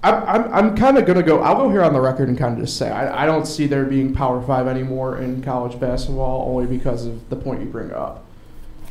I'm, 0.06 0.22
I'm, 0.28 0.54
I'm 0.54 0.76
kind 0.76 0.98
of 0.98 1.04
going 1.04 1.18
to 1.18 1.24
go, 1.24 1.40
I'll 1.40 1.56
go 1.56 1.68
here 1.68 1.82
on 1.82 1.92
the 1.92 2.00
record 2.00 2.28
and 2.28 2.38
kind 2.38 2.54
of 2.54 2.64
just 2.64 2.76
say 2.76 2.88
I, 2.90 3.24
I 3.24 3.26
don't 3.26 3.44
see 3.44 3.66
there 3.66 3.84
being 3.84 4.14
Power 4.14 4.40
Five 4.40 4.68
anymore 4.68 5.18
in 5.18 5.42
college 5.42 5.80
basketball 5.80 6.48
only 6.48 6.66
because 6.66 7.06
of 7.06 7.28
the 7.28 7.34
point 7.34 7.60
you 7.60 7.66
bring 7.66 7.92
up. 7.92 8.24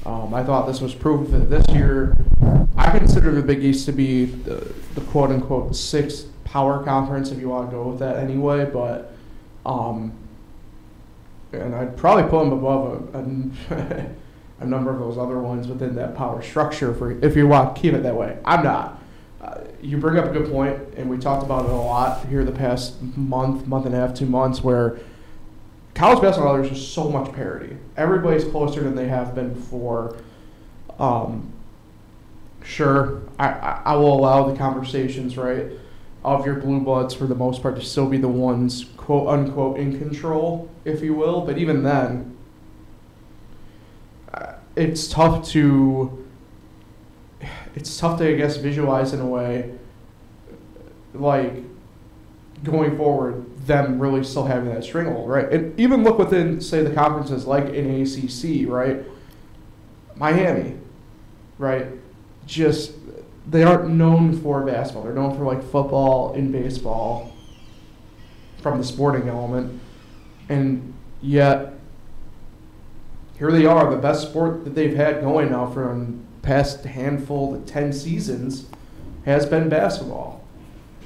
Um, 0.06 0.34
I 0.34 0.44
thought 0.44 0.68
this 0.68 0.82
was 0.82 0.94
proof 0.94 1.32
that 1.32 1.50
this 1.50 1.66
year, 1.70 2.16
I 2.76 2.98
consider 2.98 3.32
the 3.32 3.42
Big 3.42 3.64
East 3.64 3.86
to 3.86 3.94
be 3.94 4.26
the, 4.26 4.74
the 4.94 5.02
quote 5.02 5.30
unquote 5.32 5.74
sixth 5.74 6.28
power 6.44 6.84
conference, 6.84 7.32
if 7.32 7.40
you 7.40 7.48
want 7.48 7.70
to 7.70 7.76
go 7.76 7.88
with 7.90 8.00
that 8.00 8.18
anyway, 8.18 8.66
but. 8.66 9.14
Um, 9.66 10.12
and 11.54 11.74
I'd 11.74 11.96
probably 11.96 12.24
put 12.24 12.44
them 12.44 12.52
above 12.52 13.16
a, 13.16 13.74
a, 13.74 14.12
a, 14.60 14.66
number 14.66 14.92
of 14.92 15.00
those 15.00 15.18
other 15.18 15.40
ones 15.40 15.68
within 15.68 15.96
that 15.96 16.16
power 16.16 16.42
structure 16.42 16.94
for 16.94 17.12
if 17.24 17.36
you 17.36 17.48
want 17.48 17.76
to 17.76 17.82
keep 17.82 17.94
it 17.94 18.04
that 18.04 18.16
way. 18.16 18.38
I'm 18.44 18.64
not. 18.64 19.02
You 19.86 20.00
bring 20.00 20.18
up 20.18 20.26
a 20.26 20.30
good 20.30 20.52
point, 20.52 20.80
and 20.98 21.08
we 21.08 21.20
talked 21.20 21.44
about 21.44 21.66
it 21.66 21.72
a 21.72 21.76
lot 21.76 22.26
here 22.26 22.44
the 22.44 22.52
past 22.52 23.00
month, 23.16 23.68
month 23.68 23.86
and 23.86 23.94
a 23.94 24.00
half, 24.00 24.16
two 24.16 24.26
months, 24.26 24.64
where 24.64 24.98
college 25.94 26.24
basketball 26.24 26.56
there's 26.56 26.70
just 26.70 26.92
so 26.92 27.08
much 27.08 27.32
parity. 27.34 27.78
Everybody's 27.96 28.46
closer 28.46 28.82
than 28.82 28.96
they 28.96 29.08
have 29.08 29.36
been 29.36 29.54
before. 29.54 30.18
Um, 30.98 31.54
sure, 32.64 33.22
I, 33.38 33.50
I, 33.50 33.82
I 33.86 33.96
will 33.96 34.18
allow 34.20 34.50
the 34.50 34.58
conversations, 34.58 35.38
right, 35.38 35.68
of 36.24 36.48
your 36.48 36.56
blue 36.56 36.80
bloods 36.80 37.14
for 37.14 37.28
the 37.28 37.36
most 37.36 37.62
part 37.62 37.76
to 37.76 37.84
still 37.84 38.08
be 38.08 38.18
the 38.18 38.28
ones 38.28 38.86
quote 38.98 39.28
unquote 39.28 39.78
in 39.78 40.00
control, 40.00 40.68
if 40.84 41.04
you 41.04 41.14
will. 41.14 41.42
But 41.42 41.60
even 41.60 41.84
then, 41.84 42.36
uh, 44.34 44.54
it's 44.76 45.08
tough 45.08 45.48
to 45.50 46.25
it's 47.76 47.98
tough 47.98 48.18
to 48.20 48.28
I 48.28 48.36
guess 48.36 48.58
visualize 48.58 49.14
in 49.14 49.20
a 49.20 49.28
way 49.28 49.72
like 51.14 51.54
going 52.64 52.98
forward 52.98 53.46
them 53.68 54.00
really 54.00 54.24
still 54.24 54.46
having 54.46 54.74
that 54.74 54.84
stranglehold, 54.84 55.30
right? 55.30 55.52
And 55.52 55.80
even 55.80 56.04
look 56.04 56.18
within 56.18 56.62
say 56.62 56.84
the 56.84 56.94
conferences 56.94 57.46
like 57.46 57.70
in 57.70 58.02
ACC, 58.02 58.68
right? 58.70 59.04
Miami, 60.16 60.78
right? 61.58 61.88
Just 62.46 62.94
they 63.48 63.64
aren't 63.64 63.90
known 63.90 64.40
for 64.42 64.64
basketball. 64.64 65.04
They're 65.04 65.14
known 65.14 65.38
for 65.38 65.44
like 65.44 65.62
football 65.64 66.34
and 66.34 66.52
baseball 66.52 67.34
from 68.62 68.78
the 68.78 68.84
sporting 68.84 69.30
element. 69.30 69.80
And 70.50 70.94
yet 71.22 71.74
here 73.38 73.52
they 73.52 73.66
are, 73.66 73.92
the 73.92 73.98
best 73.98 74.30
sport 74.30 74.64
that 74.64 74.76
they've 74.76 74.96
had 74.96 75.22
going 75.22 75.52
now 75.52 75.70
for 75.70 75.92
the 75.92 76.25
past 76.46 76.84
handful 76.86 77.60
to 77.60 77.66
10 77.66 77.92
seasons 77.92 78.68
has 79.26 79.46
been 79.46 79.68
basketball. 79.68 80.44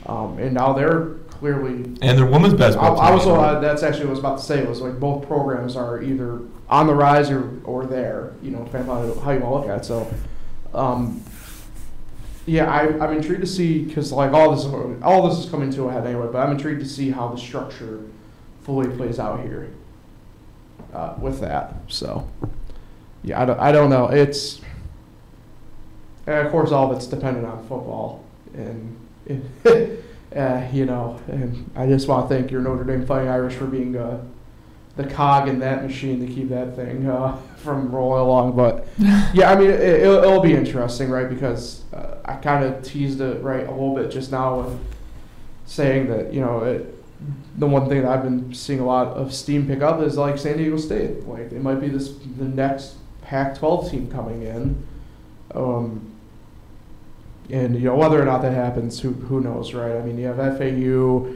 Um, 0.05 0.37
and 0.37 0.53
now 0.53 0.73
they're 0.73 1.15
clearly 1.29 1.83
and 2.01 2.17
their 2.17 2.25
women's 2.25 2.53
basketball. 2.53 2.99
I, 2.99 3.09
I 3.09 3.13
was 3.13 3.25
uh, 3.25 3.59
that's 3.59 3.81
actually 3.83 4.05
what 4.05 4.09
I 4.09 4.11
was 4.11 4.19
about 4.19 4.37
to 4.39 4.43
say 4.43 4.59
It 4.59 4.69
was 4.69 4.81
like 4.81 4.99
both 4.99 5.25
programs 5.27 5.75
are 5.75 6.01
either 6.01 6.41
on 6.69 6.87
the 6.87 6.93
rise 6.93 7.29
or, 7.29 7.59
or 7.63 7.85
there, 7.85 8.33
you 8.43 8.51
know, 8.51 8.63
depending 8.63 8.89
on 8.89 9.17
how 9.19 9.31
you 9.31 9.39
want 9.39 9.41
to 9.41 9.49
look 9.49 9.67
at 9.67 9.81
it. 9.81 9.85
So, 9.85 10.13
um, 10.73 11.23
yeah, 12.45 12.71
I, 12.71 12.87
I'm 13.03 13.15
intrigued 13.15 13.41
to 13.41 13.47
see 13.47 13.85
because 13.85 14.11
like 14.11 14.33
all 14.33 14.55
this 14.55 14.65
all 15.03 15.29
this 15.29 15.39
is 15.39 15.49
coming 15.49 15.71
to 15.71 15.87
a 15.87 15.91
head 15.91 16.05
anyway. 16.05 16.27
But 16.31 16.39
I'm 16.39 16.51
intrigued 16.51 16.81
to 16.81 16.89
see 16.89 17.11
how 17.11 17.29
the 17.29 17.37
structure 17.37 18.01
fully 18.63 18.89
plays 18.95 19.19
out 19.19 19.41
here 19.41 19.69
uh, 20.93 21.15
with 21.19 21.39
that. 21.41 21.75
So, 21.87 22.27
yeah, 23.23 23.41
I 23.41 23.45
don't, 23.45 23.59
I 23.59 23.71
don't 23.71 23.89
know. 23.89 24.07
It's 24.07 24.61
and 26.29 26.45
of 26.45 26.51
course 26.51 26.71
all 26.71 26.91
of 26.91 26.97
it's 26.97 27.07
dependent 27.07 27.45
on 27.45 27.59
football 27.67 28.23
and. 28.53 28.95
uh, 30.35 30.67
you 30.71 30.85
know, 30.85 31.19
and 31.27 31.69
I 31.75 31.87
just 31.87 32.07
want 32.07 32.29
to 32.29 32.35
thank 32.35 32.51
your 32.51 32.61
Notre 32.61 32.83
Dame 32.83 33.05
Fighting 33.05 33.29
Irish 33.29 33.55
for 33.55 33.65
being 33.65 33.95
uh, 33.95 34.23
the 34.95 35.05
cog 35.05 35.47
in 35.47 35.59
that 35.59 35.83
machine 35.83 36.25
to 36.25 36.31
keep 36.31 36.49
that 36.49 36.75
thing 36.75 37.07
uh, 37.07 37.37
from 37.57 37.91
rolling 37.91 38.21
along. 38.21 38.55
But 38.55 38.87
yeah, 39.33 39.51
I 39.51 39.55
mean, 39.55 39.71
it, 39.71 40.01
will 40.01 40.23
it'll 40.23 40.41
be 40.41 40.53
interesting, 40.53 41.09
right? 41.09 41.29
Because 41.29 41.83
uh, 41.93 42.17
I 42.25 42.35
kind 42.35 42.63
of 42.63 42.83
teased 42.83 43.21
it 43.21 43.41
right 43.41 43.65
a 43.65 43.71
little 43.71 43.95
bit 43.95 44.11
just 44.11 44.31
now 44.31 44.61
with 44.61 44.79
saying 45.65 46.09
that 46.09 46.33
you 46.33 46.41
know 46.41 46.63
it, 46.63 46.95
the 47.57 47.67
one 47.67 47.89
thing 47.89 48.01
that 48.03 48.11
I've 48.11 48.23
been 48.23 48.53
seeing 48.53 48.79
a 48.79 48.85
lot 48.85 49.07
of 49.07 49.33
steam 49.33 49.67
pick 49.67 49.81
up 49.81 50.01
is 50.01 50.17
like 50.17 50.37
San 50.37 50.57
Diego 50.57 50.77
State. 50.77 51.25
Like 51.27 51.51
it 51.51 51.61
might 51.61 51.79
be 51.79 51.89
this 51.89 52.13
the 52.37 52.45
next 52.45 52.95
Pac-12 53.23 53.91
team 53.91 54.11
coming 54.11 54.43
in. 54.43 54.87
Um, 55.53 56.08
and 57.51 57.75
you 57.75 57.85
know 57.85 57.95
whether 57.95 58.21
or 58.21 58.25
not 58.25 58.41
that 58.41 58.53
happens, 58.53 58.99
who 58.99 59.11
who 59.11 59.41
knows, 59.41 59.73
right? 59.73 59.95
I 59.95 60.01
mean, 60.01 60.17
you 60.17 60.27
have 60.27 60.57
FAU. 60.57 61.35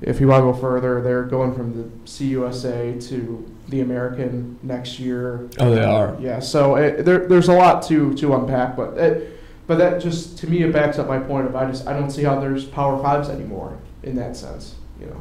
If 0.00 0.20
you 0.20 0.26
want 0.26 0.40
to 0.40 0.52
go 0.52 0.54
further, 0.54 1.00
they're 1.00 1.22
going 1.22 1.54
from 1.54 1.76
the 1.76 1.84
CUSA 2.06 3.08
to 3.08 3.52
the 3.68 3.80
American 3.80 4.58
next 4.62 4.98
year. 4.98 5.48
Oh, 5.60 5.72
they 5.72 5.84
are. 5.84 6.16
Yeah. 6.20 6.40
So 6.40 6.74
it, 6.74 7.04
there, 7.04 7.28
there's 7.28 7.48
a 7.48 7.54
lot 7.54 7.82
to 7.84 8.12
to 8.14 8.34
unpack, 8.34 8.76
but 8.76 8.98
it, 8.98 9.40
but 9.66 9.78
that 9.78 10.02
just 10.02 10.38
to 10.38 10.48
me 10.48 10.62
it 10.62 10.72
backs 10.72 10.98
up 10.98 11.06
my 11.06 11.18
point 11.18 11.46
of 11.46 11.54
I 11.54 11.66
just 11.66 11.86
I 11.86 11.92
don't 11.92 12.10
see 12.10 12.24
how 12.24 12.40
there's 12.40 12.64
Power 12.64 13.00
Fives 13.00 13.28
anymore 13.28 13.78
in 14.02 14.16
that 14.16 14.36
sense, 14.36 14.74
you 15.00 15.06
know. 15.06 15.20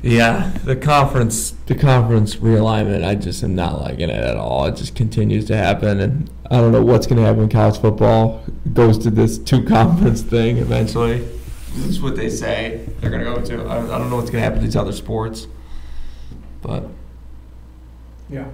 Yeah, 0.00 0.52
the 0.64 0.76
conference, 0.76 1.50
the 1.66 1.74
conference 1.74 2.36
realignment, 2.36 3.04
I 3.04 3.16
just 3.16 3.42
am 3.42 3.56
not 3.56 3.80
liking 3.80 4.10
it 4.10 4.22
at 4.22 4.36
all. 4.36 4.66
It 4.66 4.76
just 4.76 4.94
continues 4.94 5.46
to 5.46 5.56
happen, 5.56 5.98
and 5.98 6.30
I 6.48 6.58
don't 6.58 6.70
know 6.70 6.82
what's 6.82 7.06
going 7.08 7.18
to 7.18 7.24
happen 7.24 7.42
in 7.42 7.48
college 7.48 7.80
football. 7.80 8.44
Goes 8.72 8.96
to 8.98 9.10
this 9.10 9.38
two 9.38 9.64
conference 9.64 10.22
thing 10.22 10.58
eventually. 10.58 11.18
This 11.74 11.86
is 11.86 12.00
what 12.00 12.14
they 12.14 12.30
say 12.30 12.88
they're 13.00 13.10
going 13.10 13.24
to 13.24 13.34
go 13.34 13.44
to. 13.44 13.68
I, 13.68 13.78
I 13.78 13.98
don't 13.98 14.08
know 14.08 14.16
what's 14.16 14.30
going 14.30 14.40
to 14.40 14.44
happen 14.44 14.60
to 14.60 14.64
these 14.64 14.76
other 14.76 14.92
sports, 14.92 15.48
but 16.62 16.84
yeah, 18.30 18.48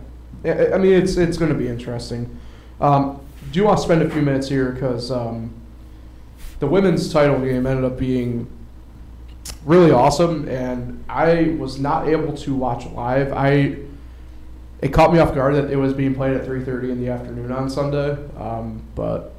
I 0.45 0.79
mean 0.79 0.93
it's 0.93 1.17
it's 1.17 1.37
going 1.37 1.53
to 1.53 1.59
be 1.59 1.69
interesting. 1.69 2.41
Um, 2.81 3.21
do 3.53 3.59
you 3.59 3.67
want 3.67 3.79
to 3.79 3.85
spend 3.85 4.03
a 4.03 4.09
few 4.09 4.23
minutes 4.23 4.49
here 4.49 4.73
because 4.73 5.11
um, 5.11 5.53
the 6.59 6.67
women's 6.67 7.13
title 7.13 7.39
game 7.39 7.67
ended 7.67 7.85
up 7.85 7.99
being 7.99 8.49
really 9.65 9.91
awesome, 9.91 10.49
and 10.49 11.05
I 11.09 11.57
was 11.59 11.79
not 11.79 12.09
able 12.09 12.37
to 12.39 12.55
watch 12.55 12.87
live. 12.87 13.33
I 13.33 13.77
it 14.81 14.93
caught 14.93 15.15
me 15.15 15.19
off 15.19 15.35
guard 15.35 15.55
that 15.55 15.71
it 15.71 15.77
was 15.77 15.95
being 15.95 16.15
played 16.15 16.37
at 16.37 16.47
3:30 16.47 16.91
in 16.91 17.01
the 17.01 17.09
afternoon 17.09 17.51
on 17.51 17.71
Sunday, 17.71 18.19
um, 18.39 18.83
but 18.95 19.35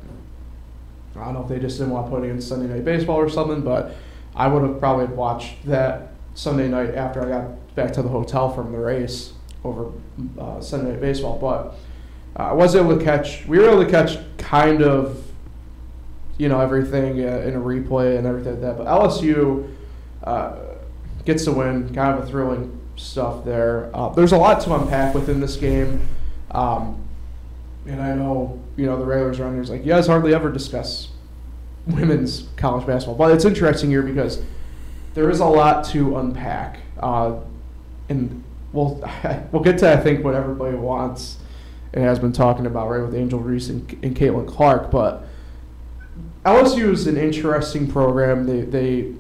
I 1.16 1.26
don't 1.26 1.36
know 1.36 1.44
if 1.44 1.48
they 1.48 1.60
just 1.60 1.78
didn't 1.78 1.94
want 1.94 2.08
to 2.08 2.12
put 2.12 2.24
it 2.24 2.30
in 2.30 2.42
Sunday 2.42 2.74
night 2.74 2.84
baseball 2.84 3.18
or 3.18 3.30
something. 3.30 3.62
But 3.62 3.96
I 4.36 4.48
would 4.48 4.64
have 4.64 4.80
probably 4.80 5.06
watched 5.06 5.66
that 5.66 6.14
Sunday 6.34 6.68
night 6.68 6.96
after 6.96 7.24
I 7.24 7.30
got 7.30 7.76
back 7.76 7.94
to 7.94 8.02
the 8.02 8.10
hotel 8.10 8.50
from 8.50 8.72
the 8.72 8.80
race 8.80 9.34
over 9.64 9.92
uh, 10.40 10.60
Sunday 10.62 10.92
night 10.92 11.02
baseball. 11.02 11.38
But 11.38 11.76
I 12.36 12.54
was 12.54 12.76
able 12.76 12.98
to 12.98 13.04
catch. 13.04 13.46
We 13.46 13.60
were 13.60 13.70
able 13.70 13.86
to 13.86 13.92
catch 13.92 14.18
kind 14.38 14.82
of, 14.82 15.24
you 16.38 16.50
know, 16.50 16.60
everything 16.60 17.24
uh, 17.24 17.44
in 17.46 17.56
a 17.56 17.60
replay 17.60 18.18
and 18.18 18.26
everything 18.26 18.54
like 18.54 18.62
that. 18.62 18.78
But 18.78 18.88
LSU 18.88 19.75
gets 21.26 21.46
the 21.46 21.52
win. 21.52 21.94
Kind 21.94 22.18
of 22.18 22.24
a 22.24 22.28
thrilling 22.28 22.80
stuff 22.96 23.44
there. 23.46 23.90
Uh, 23.94 24.10
there's 24.10 24.32
a 24.32 24.38
lot 24.38 24.62
to 24.62 24.74
unpack 24.74 25.14
within 25.14 25.40
this 25.40 25.56
game. 25.56 26.08
Um, 26.52 27.02
and 27.86 28.02
I 28.02 28.16
know, 28.16 28.62
you 28.78 28.86
know, 28.86 28.98
the 28.98 29.06
regulars 29.06 29.40
around 29.40 29.54
here 29.54 29.62
is 29.62 29.70
like, 29.70 29.82
you 29.82 29.88
guys 29.88 30.08
hardly 30.08 30.34
ever 30.34 30.52
discuss 30.52 31.10
women's 31.88 32.48
college 32.56 32.88
basketball. 32.88 33.16
But 33.16 33.36
it's 33.36 33.46
interesting 33.46 33.90
here 33.90 34.02
because 34.02 34.42
there 35.14 35.30
is 35.30 35.40
a 35.40 35.46
lot 35.46 35.86
to 35.86 36.18
unpack, 36.18 36.80
uh, 37.00 37.40
and 38.10 38.44
we'll 38.74 39.04
we'll 39.52 39.64
get 39.64 39.78
to 39.80 39.92
I 39.92 39.98
think 39.98 40.24
what 40.24 40.36
everybody 40.36 40.76
wants 40.76 41.38
and 41.94 42.04
has 42.04 42.20
been 42.20 42.34
talking 42.34 42.66
about 42.66 42.90
right 42.90 43.02
with 43.02 43.16
Angel 43.16 43.40
Reese 43.40 43.70
and, 43.70 43.90
and 44.04 44.16
Caitlin 44.16 44.48
Clark, 44.48 44.92
but. 44.92 45.28
LSU 46.46 46.92
is 46.92 47.08
an 47.08 47.18
interesting 47.18 47.90
program. 47.90 48.46
They, 48.46 48.62
they 48.62 49.16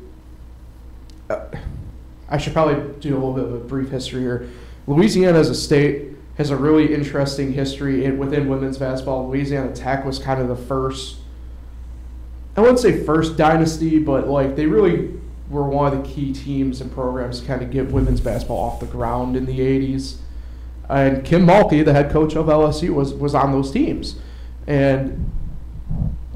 I 1.29 2.38
should 2.38 2.53
probably 2.53 2.94
do 3.00 3.13
a 3.13 3.17
little 3.17 3.34
bit 3.34 3.46
of 3.46 3.53
a 3.53 3.60
brief 3.60 3.89
history 3.89 4.22
here. 4.22 4.50
Louisiana 4.88 5.39
as 5.39 5.50
a 5.50 5.55
state 5.55 6.10
has 6.38 6.50
a 6.50 6.58
really 6.58 6.94
interesting 6.94 7.53
history 7.53 8.05
in, 8.05 8.17
within 8.17 8.48
women's 8.48 8.77
basketball. 8.77 9.27
Louisiana 9.27 9.74
Tech 9.74 10.05
was 10.05 10.20
kind 10.20 10.41
of 10.41 10.48
the 10.48 10.55
first, 10.55 11.17
I 12.58 12.62
wouldn't 12.62 12.79
say 12.79 13.03
first 13.03 13.38
dynasty, 13.38 14.00
but 14.00 14.27
like 14.27 14.55
they 14.55 14.65
really 14.65 15.13
were 15.50 15.63
one 15.63 15.94
of 15.94 16.03
the 16.03 16.10
key 16.10 16.34
teams 16.34 16.82
and 16.82 16.91
programs 16.91 17.39
to 17.39 17.48
kind 17.48 17.62
of 17.62 17.72
get 17.72 17.91
women's 17.91 18.20
basketball 18.20 18.58
off 18.58 18.79
the 18.79 18.86
ground 18.88 19.38
in 19.38 19.46
the 19.46 19.60
80s. 19.60 20.17
And 20.89 21.24
Kim 21.24 21.46
Mulkey, 21.46 21.84
the 21.84 21.94
head 21.94 22.12
coach 22.12 22.36
of 22.36 22.48
LSU, 22.48 22.89
was, 22.89 23.13
was 23.13 23.34
on 23.34 23.51
those 23.51 23.72
teams. 23.72 24.20
And 24.67 25.32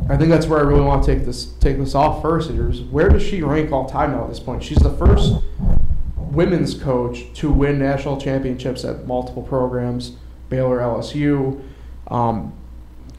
I 0.10 0.18
think 0.18 0.32
that's 0.32 0.48
where 0.48 0.58
I 0.58 0.64
really 0.64 0.82
want 0.82 1.04
to 1.04 1.16
take 1.16 1.24
this 1.24 1.46
take 1.46 1.78
this 1.78 1.94
off 1.94 2.24
first. 2.24 2.50
Is 2.50 2.82
where 2.82 3.10
does 3.10 3.22
she 3.22 3.44
rank 3.44 3.72
all 3.72 3.88
time 3.88 4.12
now 4.12 4.24
at 4.24 4.30
this 4.30 4.40
point? 4.40 4.64
She's 4.64 4.80
the 4.80 4.90
first 4.94 5.36
women's 6.18 6.74
coach 6.74 7.32
to 7.36 7.52
win 7.52 7.78
national 7.78 8.20
championships 8.20 8.84
at 8.84 9.06
multiple 9.06 9.44
programs, 9.44 10.14
Baylor, 10.50 10.80
LSU. 10.80 11.62
Um, 12.08 12.54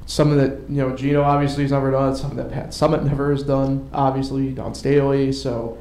some 0.07 0.33
of 0.33 0.39
that, 0.39 0.69
you 0.69 0.83
know, 0.83 0.97
Gino 0.97 1.23
obviously 1.23 1.63
has 1.63 1.71
never 1.71 1.93
done. 1.93 2.17
Some 2.17 2.35
that 2.35 2.51
Pat 2.51 2.71
Summitt 2.71 3.05
never 3.05 3.31
has 3.31 3.45
done. 3.45 3.89
Obviously, 3.93 4.51
Dawn 4.51 4.75
Staley. 4.75 5.33
So 5.33 5.79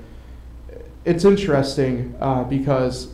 it's 1.06 1.26
interesting 1.26 2.16
uh, 2.20 2.44
because 2.44 3.12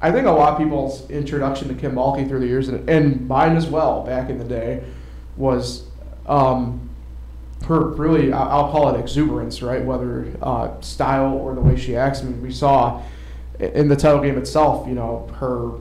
I 0.00 0.10
think 0.10 0.26
a 0.26 0.30
lot 0.30 0.52
of 0.54 0.58
people's 0.58 1.08
introduction 1.10 1.68
to 1.68 1.74
Kim 1.74 1.96
Mulkey 1.96 2.26
through 2.26 2.40
the 2.40 2.46
years, 2.46 2.70
and, 2.70 2.88
and 2.88 3.28
mine 3.28 3.58
as 3.58 3.66
well, 3.66 4.04
back 4.04 4.30
in 4.30 4.38
the 4.38 4.44
day, 4.46 4.82
was. 5.36 5.84
Um, 6.26 6.89
her 7.66 7.88
really, 7.90 8.32
I'll 8.32 8.70
call 8.70 8.94
it 8.94 8.98
exuberance, 8.98 9.62
right? 9.62 9.84
Whether 9.84 10.26
uh, 10.42 10.80
style 10.80 11.34
or 11.34 11.54
the 11.54 11.60
way 11.60 11.76
she 11.76 11.96
acts. 11.96 12.20
I 12.20 12.24
mean, 12.24 12.42
we 12.42 12.50
saw 12.50 13.02
in 13.58 13.88
the 13.88 13.96
title 13.96 14.20
game 14.20 14.38
itself, 14.38 14.88
you 14.88 14.94
know, 14.94 15.28
her. 15.38 15.72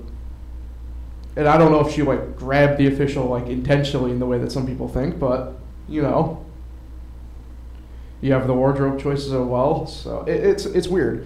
And 1.35 1.47
I 1.47 1.57
don't 1.57 1.71
know 1.71 1.85
if 1.85 1.93
she 1.93 2.01
like 2.01 2.35
grabbed 2.35 2.77
the 2.77 2.87
official 2.87 3.25
like 3.25 3.47
intentionally 3.47 4.11
in 4.11 4.19
the 4.19 4.25
way 4.25 4.37
that 4.39 4.51
some 4.51 4.67
people 4.67 4.87
think, 4.87 5.19
but 5.19 5.53
you 5.87 6.01
know, 6.01 6.45
you 8.21 8.33
have 8.33 8.47
the 8.47 8.53
wardrobe 8.53 8.99
choices 8.99 9.31
as 9.31 9.39
well, 9.39 9.87
so 9.87 10.23
it, 10.25 10.43
it's 10.43 10.65
it's 10.65 10.87
weird, 10.87 11.25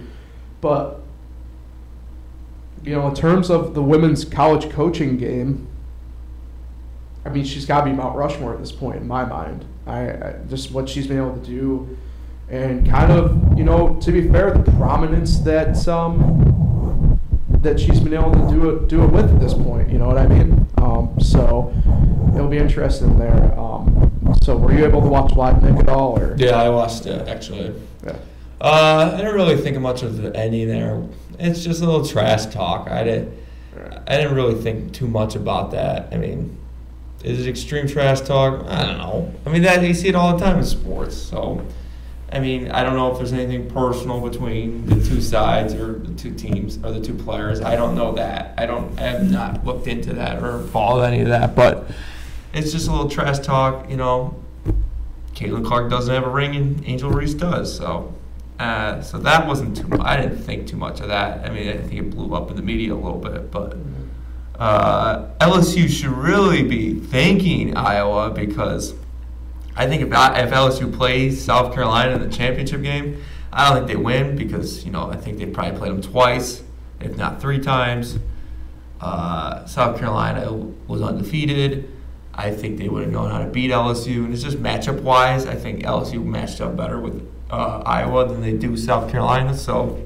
but 0.60 1.00
you 2.84 2.92
know, 2.92 3.08
in 3.08 3.14
terms 3.14 3.50
of 3.50 3.74
the 3.74 3.82
women's 3.82 4.24
college 4.24 4.70
coaching 4.70 5.16
game, 5.16 5.66
I 7.24 7.30
mean, 7.30 7.44
she's 7.44 7.64
got 7.64 7.80
to 7.80 7.86
be 7.86 7.92
Mount 7.92 8.14
Rushmore 8.14 8.52
at 8.52 8.60
this 8.60 8.72
point 8.72 8.98
in 8.98 9.08
my 9.08 9.24
mind. 9.24 9.64
I, 9.86 10.00
I, 10.10 10.34
just 10.48 10.72
what 10.72 10.88
she's 10.88 11.06
been 11.06 11.18
able 11.18 11.36
to 11.36 11.46
do, 11.46 11.96
and 12.48 12.88
kind 12.88 13.12
of 13.12 13.58
you 13.58 13.64
know 13.64 13.98
to 14.00 14.12
be 14.12 14.28
fair, 14.28 14.52
the 14.52 14.70
prominence 14.72 15.38
that 15.40 15.86
um, 15.88 17.20
that 17.62 17.80
she's 17.80 18.00
been 18.00 18.14
able 18.14 18.32
to 18.32 18.54
do 18.54 18.70
it 18.70 18.88
do 18.88 19.02
it 19.04 19.10
with 19.10 19.32
at 19.32 19.40
this 19.40 19.54
point. 19.54 19.90
You 19.90 19.98
know 19.98 20.06
what 20.06 20.18
I 20.18 20.26
mean? 20.26 20.66
Um, 20.78 21.14
so 21.20 21.74
it'll 22.34 22.48
be 22.48 22.58
interesting 22.58 23.18
there. 23.18 23.58
Um, 23.58 24.36
so 24.42 24.56
were 24.56 24.72
you 24.72 24.84
able 24.84 25.00
to 25.00 25.08
watch 25.08 25.34
live 25.34 25.62
Nick 25.62 25.80
at 25.80 25.88
all? 25.88 26.18
Or 26.18 26.36
yeah, 26.38 26.56
I 26.60 26.68
watched 26.68 27.06
it 27.06 27.28
actually. 27.28 27.74
Yeah. 28.04 28.16
Uh, 28.60 29.10
I 29.12 29.16
didn't 29.16 29.34
really 29.34 29.56
think 29.56 29.78
much 29.78 30.02
of 30.02 30.16
the 30.16 30.34
ending 30.36 30.68
there. 30.68 31.02
It's 31.38 31.62
just 31.62 31.82
a 31.82 31.84
little 31.84 32.06
trash 32.06 32.46
talk. 32.46 32.90
I 32.90 33.04
didn't. 33.04 33.44
I 34.06 34.18
didn't 34.18 34.34
really 34.34 34.60
think 34.60 34.92
too 34.92 35.08
much 35.08 35.34
about 35.34 35.70
that. 35.72 36.12
I 36.12 36.16
mean, 36.16 36.56
is 37.24 37.46
it 37.46 37.48
extreme 37.48 37.88
trash 37.88 38.20
talk? 38.20 38.66
I 38.68 38.84
don't 38.84 38.98
know. 38.98 39.34
I 39.46 39.50
mean, 39.50 39.62
that 39.62 39.82
you 39.82 39.94
see 39.94 40.08
it 40.08 40.14
all 40.14 40.36
the 40.36 40.44
time 40.44 40.58
in 40.58 40.64
sports. 40.64 41.16
So, 41.16 41.66
I 42.30 42.38
mean, 42.38 42.70
I 42.70 42.82
don't 42.82 42.96
know 42.96 43.10
if 43.10 43.16
there's 43.16 43.32
anything 43.32 43.70
personal 43.70 44.20
between 44.20 44.84
the 44.86 44.96
two 44.96 45.22
sides 45.22 45.72
or 45.74 45.94
the 45.94 46.14
two 46.14 46.34
teams 46.34 46.76
or 46.84 46.92
the 46.92 47.00
two 47.00 47.14
players. 47.14 47.62
I 47.62 47.76
don't 47.76 47.94
know 47.94 48.12
that. 48.12 48.54
I 48.58 48.66
don't. 48.66 48.98
I 49.00 49.04
have 49.04 49.30
not 49.30 49.64
looked 49.64 49.86
into 49.86 50.12
that 50.14 50.42
or 50.42 50.62
followed 50.64 51.02
any 51.02 51.22
of 51.22 51.28
that. 51.28 51.56
But 51.56 51.90
it's 52.52 52.72
just 52.72 52.88
a 52.88 52.92
little 52.92 53.08
trash 53.08 53.38
talk. 53.38 53.88
You 53.88 53.96
know, 53.96 54.42
Caitlin 55.32 55.64
Clark 55.64 55.90
doesn't 55.90 56.12
have 56.14 56.24
a 56.24 56.30
ring, 56.30 56.54
and 56.54 56.86
Angel 56.86 57.10
Reese 57.10 57.34
does. 57.34 57.74
So. 57.74 58.12
Uh, 58.56 59.02
so 59.02 59.18
that 59.18 59.48
wasn't 59.48 59.76
too. 59.76 60.00
I 60.00 60.16
didn't 60.16 60.38
think 60.38 60.68
too 60.68 60.76
much 60.76 61.00
of 61.00 61.08
that. 61.08 61.44
I 61.44 61.52
mean, 61.52 61.68
I 61.68 61.76
think 61.76 61.94
it 61.94 62.10
blew 62.10 62.36
up 62.36 62.50
in 62.50 62.56
the 62.56 62.62
media 62.62 62.94
a 62.94 62.94
little 62.94 63.18
bit, 63.18 63.50
but 63.50 63.76
uh, 64.58 65.28
LSU 65.40 65.88
should 65.88 66.10
really 66.10 66.62
be 66.62 66.94
thanking 66.94 67.76
Iowa 67.76 68.30
because 68.30 68.94
I 69.76 69.86
think 69.88 70.02
if, 70.02 70.08
if 70.08 70.14
LSU 70.50 70.92
plays 70.96 71.42
South 71.42 71.74
Carolina 71.74 72.14
in 72.14 72.28
the 72.28 72.34
championship 72.34 72.82
game, 72.82 73.22
I 73.52 73.68
don't 73.68 73.78
think 73.78 73.88
they 73.88 74.02
win 74.02 74.36
because 74.36 74.84
you 74.84 74.92
know 74.92 75.10
I 75.10 75.16
think 75.16 75.38
they 75.38 75.46
probably 75.46 75.78
played 75.78 75.92
them 75.92 76.02
twice, 76.02 76.62
if 77.00 77.16
not 77.16 77.40
three 77.40 77.58
times. 77.58 78.18
Uh, 79.00 79.66
South 79.66 79.98
Carolina 79.98 80.52
was 80.86 81.02
undefeated. 81.02 81.90
I 82.32 82.50
think 82.50 82.78
they 82.78 82.88
would 82.88 83.04
have 83.04 83.12
known 83.12 83.30
how 83.30 83.38
to 83.38 83.46
beat 83.46 83.70
LSU, 83.70 84.24
and 84.24 84.32
it's 84.32 84.42
just 84.42 84.58
matchup 84.58 85.02
wise. 85.02 85.46
I 85.46 85.54
think 85.54 85.82
LSU 85.82 86.24
matched 86.24 86.60
up 86.60 86.76
better 86.76 86.98
with 86.98 87.28
uh, 87.50 87.82
Iowa 87.86 88.26
than 88.26 88.40
they 88.40 88.52
do 88.52 88.76
South 88.76 89.10
Carolina. 89.10 89.56
So 89.56 90.04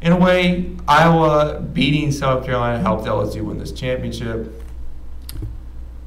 in 0.00 0.12
a 0.12 0.16
way, 0.16 0.76
Iowa 0.86 1.60
beating 1.60 2.12
South 2.12 2.44
Carolina 2.44 2.80
helped 2.80 3.04
LSU 3.06 3.42
win 3.42 3.58
this 3.58 3.72
championship. 3.72 4.62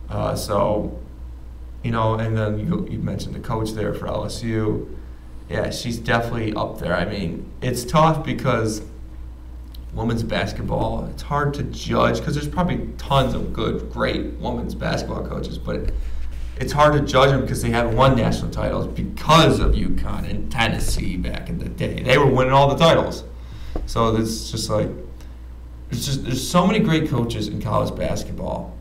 Uh, 0.10 0.36
so, 0.36 0.99
you 1.84 1.91
know, 1.91 2.15
and 2.15 2.38
then 2.38 2.60
you, 2.60 2.88
you 2.89 2.99
mentioned 2.99 3.36
the 3.36 3.39
coach 3.39 3.71
there 3.71 3.93
for 3.93 4.08
LSU. 4.08 4.95
Yeah, 5.49 5.69
she's 5.69 5.97
definitely 5.97 6.54
up 6.54 6.80
there. 6.80 6.95
I 6.95 7.06
mean, 7.06 7.51
it's 7.62 7.84
tough 7.84 8.23
because 8.23 8.82
women's 9.93 10.23
basketball, 10.23 11.06
it's 11.08 11.23
hard 11.23 11.54
to 11.56 11.63
judge 11.63 12.19
because 12.19 12.36
there's 12.36 12.47
probably 12.47 12.88
tons 12.97 13.34
of 13.34 13.51
good, 13.51 13.91
great 13.91 14.34
women's 14.36 14.73
basketball 14.73 15.25
coaches, 15.25 15.58
but 15.58 15.91
it's 16.58 16.71
hard 16.71 16.93
to 16.93 17.01
judge 17.01 17.32
them 17.32 17.41
because 17.41 17.62
they 17.62 17.71
haven't 17.71 17.97
won 17.97 18.15
national 18.15 18.51
titles 18.51 18.88
because 18.88 19.60
of 19.60 19.73
UConn 19.73 20.30
and 20.30 20.49
Tennessee 20.49 21.17
back 21.17 21.49
in 21.49 21.58
the 21.58 21.67
day. 21.67 22.04
They 22.04 22.17
were 22.17 22.27
winning 22.27 22.54
all 22.54 22.69
the 22.69 22.77
titles. 22.77 23.25
So 23.86 24.15
it's 24.15 24.51
just 24.51 24.69
like 24.69 24.89
there's 25.89 26.05
just 26.05 26.23
there's 26.23 26.47
so 26.47 26.65
many 26.65 26.79
great 26.79 27.10
coaches 27.10 27.47
in 27.47 27.62
college 27.62 27.95
basketball, 27.95 28.75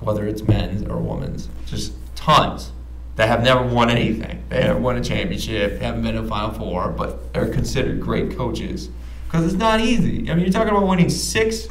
whether 0.00 0.26
it's 0.26 0.42
men's 0.42 0.82
or 0.88 0.98
women's, 0.98 1.48
just 1.66 1.92
tons 2.14 2.72
that 3.16 3.28
have 3.28 3.42
never 3.42 3.62
won 3.62 3.90
anything. 3.90 4.42
They 4.48 4.62
haven't 4.62 4.82
won 4.82 4.96
a 4.96 5.02
championship, 5.02 5.80
haven't 5.80 6.02
been 6.02 6.16
in 6.16 6.24
a 6.24 6.28
Final 6.28 6.52
Four, 6.52 6.90
but 6.90 7.20
are 7.34 7.46
considered 7.46 8.00
great 8.00 8.36
coaches 8.36 8.90
because 9.26 9.44
it's 9.44 9.54
not 9.54 9.80
easy. 9.80 10.30
I 10.30 10.34
mean, 10.34 10.44
you're 10.44 10.52
talking 10.52 10.70
about 10.70 10.86
winning 10.86 11.08
six. 11.08 11.68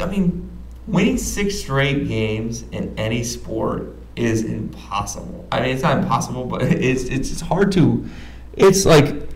I 0.00 0.06
mean, 0.06 0.48
winning 0.86 1.18
six 1.18 1.58
straight 1.58 2.06
games 2.06 2.62
in 2.72 2.96
any 2.98 3.24
sport 3.24 3.94
is 4.14 4.44
impossible. 4.44 5.46
I 5.50 5.60
mean, 5.60 5.70
it's 5.70 5.82
not 5.82 5.98
impossible, 5.98 6.44
but 6.44 6.62
it's 6.62 7.04
it's, 7.04 7.32
it's 7.32 7.40
hard 7.40 7.72
to. 7.72 8.06
It's 8.54 8.84
like 8.86 9.31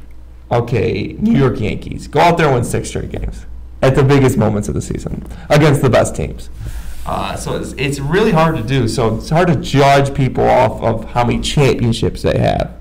okay, 0.50 1.16
New 1.18 1.36
York 1.38 1.60
Yankees, 1.60 2.08
go 2.08 2.20
out 2.20 2.38
there 2.38 2.46
and 2.46 2.54
win 2.54 2.64
six 2.64 2.88
straight 2.88 3.10
games 3.10 3.46
at 3.82 3.94
the 3.94 4.02
biggest 4.02 4.36
moments 4.36 4.68
of 4.68 4.74
the 4.74 4.82
season 4.82 5.26
against 5.50 5.82
the 5.82 5.90
best 5.90 6.16
teams. 6.16 6.50
Uh, 7.04 7.36
so 7.36 7.56
it's, 7.56 7.72
it's 7.74 8.00
really 8.00 8.32
hard 8.32 8.56
to 8.56 8.62
do. 8.62 8.88
So 8.88 9.16
it's 9.16 9.30
hard 9.30 9.48
to 9.48 9.56
judge 9.56 10.14
people 10.14 10.44
off 10.44 10.82
of 10.82 11.04
how 11.10 11.24
many 11.24 11.40
championships 11.40 12.22
they 12.22 12.38
have. 12.38 12.74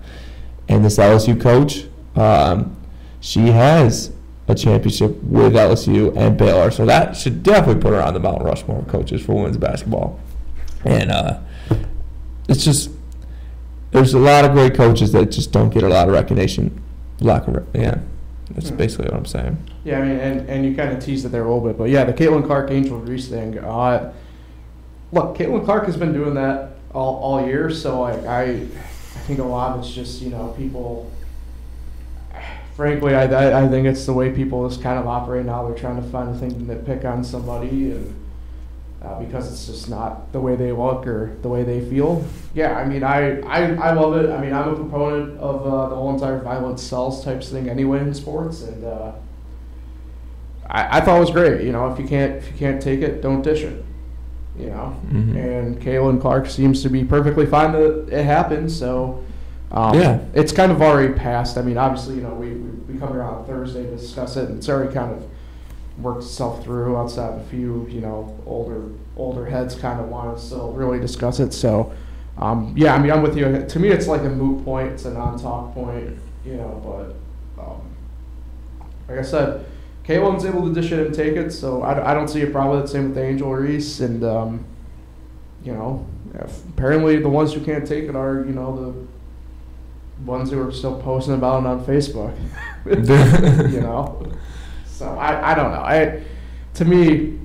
And 0.68 0.84
this 0.84 0.98
LSU 0.98 1.40
coach, 1.40 1.86
um, 2.16 2.76
she 3.20 3.48
has 3.48 4.12
a 4.48 4.56
championship 4.56 5.22
with 5.24 5.54
LSU 5.54 6.16
and 6.18 6.38
Baylor. 6.38 6.72
So 6.72 6.86
that 6.86 7.16
should 7.16 7.44
definitely 7.44 7.82
put 7.82 7.94
her 7.94 8.02
on 8.02 8.16
the 8.16 8.20
Mount 8.20 8.44
Rushmore 8.44 8.84
coaches 8.84 9.24
for 9.24 9.36
women's 9.36 9.58
basketball. 9.58 10.20
And 10.84 11.12
uh, 11.12 11.40
it's 12.50 12.64
just, 12.64 12.90
there's 13.92 14.16
a 14.16 14.20
lot 14.20 14.44
of 14.44 14.54
great 14.54 14.74
coaches 14.74 15.12
that 15.12 15.28
just 15.28 15.52
don't 15.52 15.70
get 15.70 15.84
a 15.84 15.88
lot 15.88 16.08
of 16.08 16.14
recognition 16.14 16.82
Lack 17.20 17.48
of, 17.48 17.68
yeah. 17.74 18.00
That's 18.52 18.70
basically 18.70 19.06
what 19.06 19.16
I'm 19.16 19.26
saying. 19.26 19.58
Yeah, 19.84 20.00
I 20.00 20.02
mean, 20.04 20.20
and, 20.20 20.50
and 20.50 20.66
you 20.66 20.76
kind 20.76 20.96
of 20.96 21.04
teased 21.04 21.26
it 21.26 21.30
there 21.30 21.44
a 21.44 21.46
little 21.46 21.68
bit, 21.68 21.78
but 21.78 21.90
yeah, 21.90 22.04
the 22.04 22.14
Caitlin 22.14 22.46
Clark 22.46 22.70
Angel 22.70 23.00
Reese 23.00 23.28
thing. 23.28 23.58
Uh, 23.58 24.14
look, 25.12 25.36
Caitlin 25.36 25.66
Clark 25.66 25.86
has 25.86 25.98
been 25.98 26.14
doing 26.14 26.36
that 26.36 26.74
all, 26.94 27.16
all 27.18 27.46
year, 27.46 27.70
so 27.72 28.02
like 28.02 28.24
I, 28.26 28.44
I 28.44 28.58
think 29.26 29.40
a 29.40 29.44
lot 29.44 29.78
of 29.78 29.84
it's 29.84 29.94
just 29.94 30.22
you 30.22 30.30
know 30.30 30.54
people. 30.58 31.12
Frankly, 32.76 33.16
I, 33.16 33.64
I 33.64 33.70
think 33.70 33.88
it's 33.88 34.06
the 34.06 34.12
way 34.12 34.34
people 34.34 34.68
just 34.68 34.82
kind 34.84 35.00
of 35.00 35.08
operate 35.08 35.46
now. 35.46 35.66
They're 35.66 35.78
trying 35.78 35.96
to 35.96 36.08
find 36.10 36.36
a 36.36 36.38
thing 36.38 36.50
to 36.50 36.76
nitpick 36.76 37.06
on 37.06 37.24
somebody, 37.24 37.92
and 37.92 38.25
uh, 39.06 39.20
because 39.20 39.52
it's 39.52 39.68
just 39.68 39.90
not 39.90 40.32
the 40.32 40.40
way 40.40 40.56
they 40.56 40.72
look 40.72 41.06
or 41.06 41.36
the 41.42 41.48
way 41.50 41.64
they 41.64 41.80
feel. 41.82 42.26
Yeah, 42.54 42.76
I 42.76 42.86
mean, 42.86 43.04
I, 43.04 43.40
I, 43.42 43.74
I 43.76 43.94
love 43.94 44.16
it. 44.16 44.30
I 44.32 44.42
mean, 44.42 44.54
I'm 44.54 44.70
a 44.70 44.76
proponent 44.76 45.40
of 45.40 45.66
uh, 45.66 45.90
the 45.90 45.96
whole 45.96 46.14
entire 46.14 46.40
violence 46.40 46.82
sells 46.82 47.24
types 47.24 47.50
thing 47.50 47.70
anyway 47.70 48.00
in 48.00 48.14
sports, 48.14 48.64
and 48.64 48.84
uh, 48.84 49.12
I, 50.68 50.98
I 50.98 51.02
thought 51.02 51.18
it 51.18 51.22
was 51.22 51.32
great. 51.32 51.62
You 51.66 51.72
know, 51.72 51.92
if 51.92 52.00
you 52.00 52.08
can't 52.08 52.36
if 52.38 52.52
you 52.52 52.58
can't 52.58 52.82
take 52.82 53.02
it, 53.02 53.22
don't 53.22 53.42
dish 53.42 53.62
it. 53.62 53.84
You 54.58 54.68
know, 54.68 54.96
Mhm. 55.12 55.36
and 55.36 55.82
Caitlin 55.82 56.22
Clark 56.22 56.48
seems 56.50 56.82
to 56.84 56.90
be 56.90 57.04
perfectly 57.04 57.46
fine 57.46 57.74
that 57.74 58.08
it 58.10 58.24
happened. 58.24 58.72
So. 58.72 59.22
Um, 59.72 60.00
Yeah. 60.00 60.20
it's 60.34 60.54
kind 60.54 60.72
of 60.72 60.82
already 60.82 61.12
passed. 61.14 61.58
I 61.58 61.62
mean, 61.64 61.76
obviously, 61.78 62.16
you 62.16 62.22
know, 62.22 62.34
we, 62.36 62.52
we, 62.52 62.94
we 62.94 63.00
come 63.00 63.10
here 63.10 63.24
on 63.24 63.44
Thursday 63.46 63.84
to 63.84 63.96
discuss 63.98 64.38
it, 64.38 64.48
and 64.48 64.60
it's 64.60 64.70
already 64.70 64.94
kind 64.94 65.12
of 65.12 65.26
worked 65.98 66.24
itself 66.24 66.64
through 66.64 66.98
outside 66.98 67.34
of 67.34 67.42
a 67.42 67.44
few, 67.46 67.88
you 67.90 68.02
know, 68.02 68.38
older 68.46 68.90
older 69.18 69.46
heads 69.46 69.76
kind 69.76 70.00
of 70.00 70.10
want 70.10 70.38
to 70.38 70.44
still 70.44 70.72
really 70.72 71.00
discuss 71.00 71.40
it. 71.40 71.54
So, 71.54 71.94
um, 72.38 72.74
yeah, 72.78 72.94
I 72.94 73.00
mean, 73.00 73.12
I'm 73.12 73.22
with 73.22 73.38
you. 73.38 73.66
To 73.66 73.80
me, 73.80 73.90
it's 73.90 74.08
like 74.08 74.22
a 74.22 74.30
moot 74.30 74.66
point. 74.66 74.92
It's 74.92 75.06
a 75.06 75.14
non-talk 75.14 75.74
point, 75.74 76.18
you 76.46 76.56
know. 76.56 77.16
But 77.58 77.64
um, 77.64 77.82
like 79.08 79.20
I 79.20 79.22
said, 79.22 79.66
Caitlin's 80.04 80.46
able 80.46 80.68
to 80.68 80.74
dish 80.74 80.92
it 80.92 81.06
and 81.06 81.16
take 81.16 81.36
it, 81.36 81.52
so 81.52 81.82
I, 81.82 82.12
I 82.12 82.14
don't 82.14 82.28
see 82.28 82.42
a 82.42 82.48
problem 82.48 82.82
with 82.82 82.90
it. 82.90 82.92
Same 82.92 83.10
with 83.10 83.18
Angel 83.18 83.54
Reese, 83.54 84.02
and 84.02 84.24
um, 84.24 84.66
you 85.64 85.74
know, 85.74 86.06
apparently 86.70 87.18
the 87.18 87.30
ones 87.30 87.54
who 87.54 87.62
can't 87.62 87.88
take 87.88 88.06
it 88.06 88.16
are, 88.16 88.44
you 88.46 88.54
know, 88.54 88.76
the 90.20 90.26
ones 90.30 90.52
who 90.52 90.62
are 90.62 90.72
still 90.72 91.02
posting 91.02 91.34
about 91.34 91.64
it 91.64 91.68
on 91.68 91.86
Facebook. 91.86 92.36
you 93.72 93.82
know, 93.82 94.32
so 94.96 95.10
I, 95.18 95.52
I 95.52 95.56
don't 95.56 95.72
know. 95.72 95.82
I 95.82 96.24
to 96.76 96.86
me, 96.86 97.38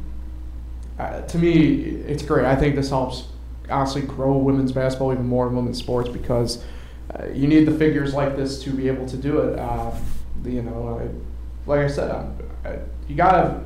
uh, 0.98 1.22
to 1.22 1.38
me, 1.38 1.82
it's 2.06 2.22
great. 2.22 2.44
I 2.44 2.54
think 2.54 2.76
this 2.76 2.90
helps 2.90 3.26
honestly 3.68 4.02
grow 4.02 4.36
women's 4.36 4.72
basketball 4.72 5.12
even 5.12 5.26
more 5.26 5.48
in 5.48 5.56
women's 5.56 5.78
sports 5.78 6.08
because 6.08 6.64
uh, 7.14 7.26
you 7.32 7.48
need 7.48 7.66
the 7.66 7.76
figures 7.76 8.14
like 8.14 8.36
this 8.36 8.62
to 8.62 8.70
be 8.70 8.88
able 8.88 9.06
to 9.06 9.16
do 9.16 9.40
it. 9.40 9.58
Uh, 9.58 9.92
you 10.44 10.62
know, 10.62 11.00
I, 11.00 11.68
like 11.68 11.80
I 11.80 11.88
said, 11.88 12.10
I, 12.64 12.78
you 13.08 13.16
gotta. 13.16 13.64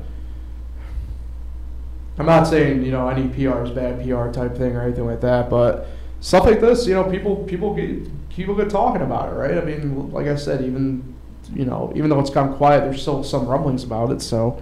I'm 2.17 2.25
not 2.25 2.47
saying 2.47 2.83
you 2.83 2.91
know 2.91 3.07
any 3.07 3.27
PR 3.27 3.63
is 3.63 3.71
bad 3.71 4.03
PR 4.03 4.31
type 4.31 4.57
thing 4.57 4.75
or 4.75 4.81
anything 4.81 5.05
like 5.05 5.21
that, 5.21 5.49
but 5.49 5.87
stuff 6.21 6.45
like 6.45 6.59
this, 6.59 6.87
you 6.87 6.95
know, 6.95 7.03
people 7.03 7.43
people 7.43 7.75
get 7.75 8.29
people 8.29 8.55
get 8.55 8.69
talking 8.69 9.03
about 9.03 9.31
it, 9.31 9.35
right? 9.35 9.57
I 9.57 9.61
mean, 9.61 10.11
like 10.11 10.27
I 10.27 10.35
said, 10.35 10.63
even 10.63 11.14
you 11.53 11.65
know, 11.65 11.91
even 11.95 12.09
though 12.09 12.19
it's 12.19 12.29
gone 12.29 12.55
quiet, 12.55 12.81
there's 12.81 13.01
still 13.01 13.23
some 13.23 13.45
rumblings 13.47 13.83
about 13.83 14.11
it. 14.11 14.21
So 14.21 14.61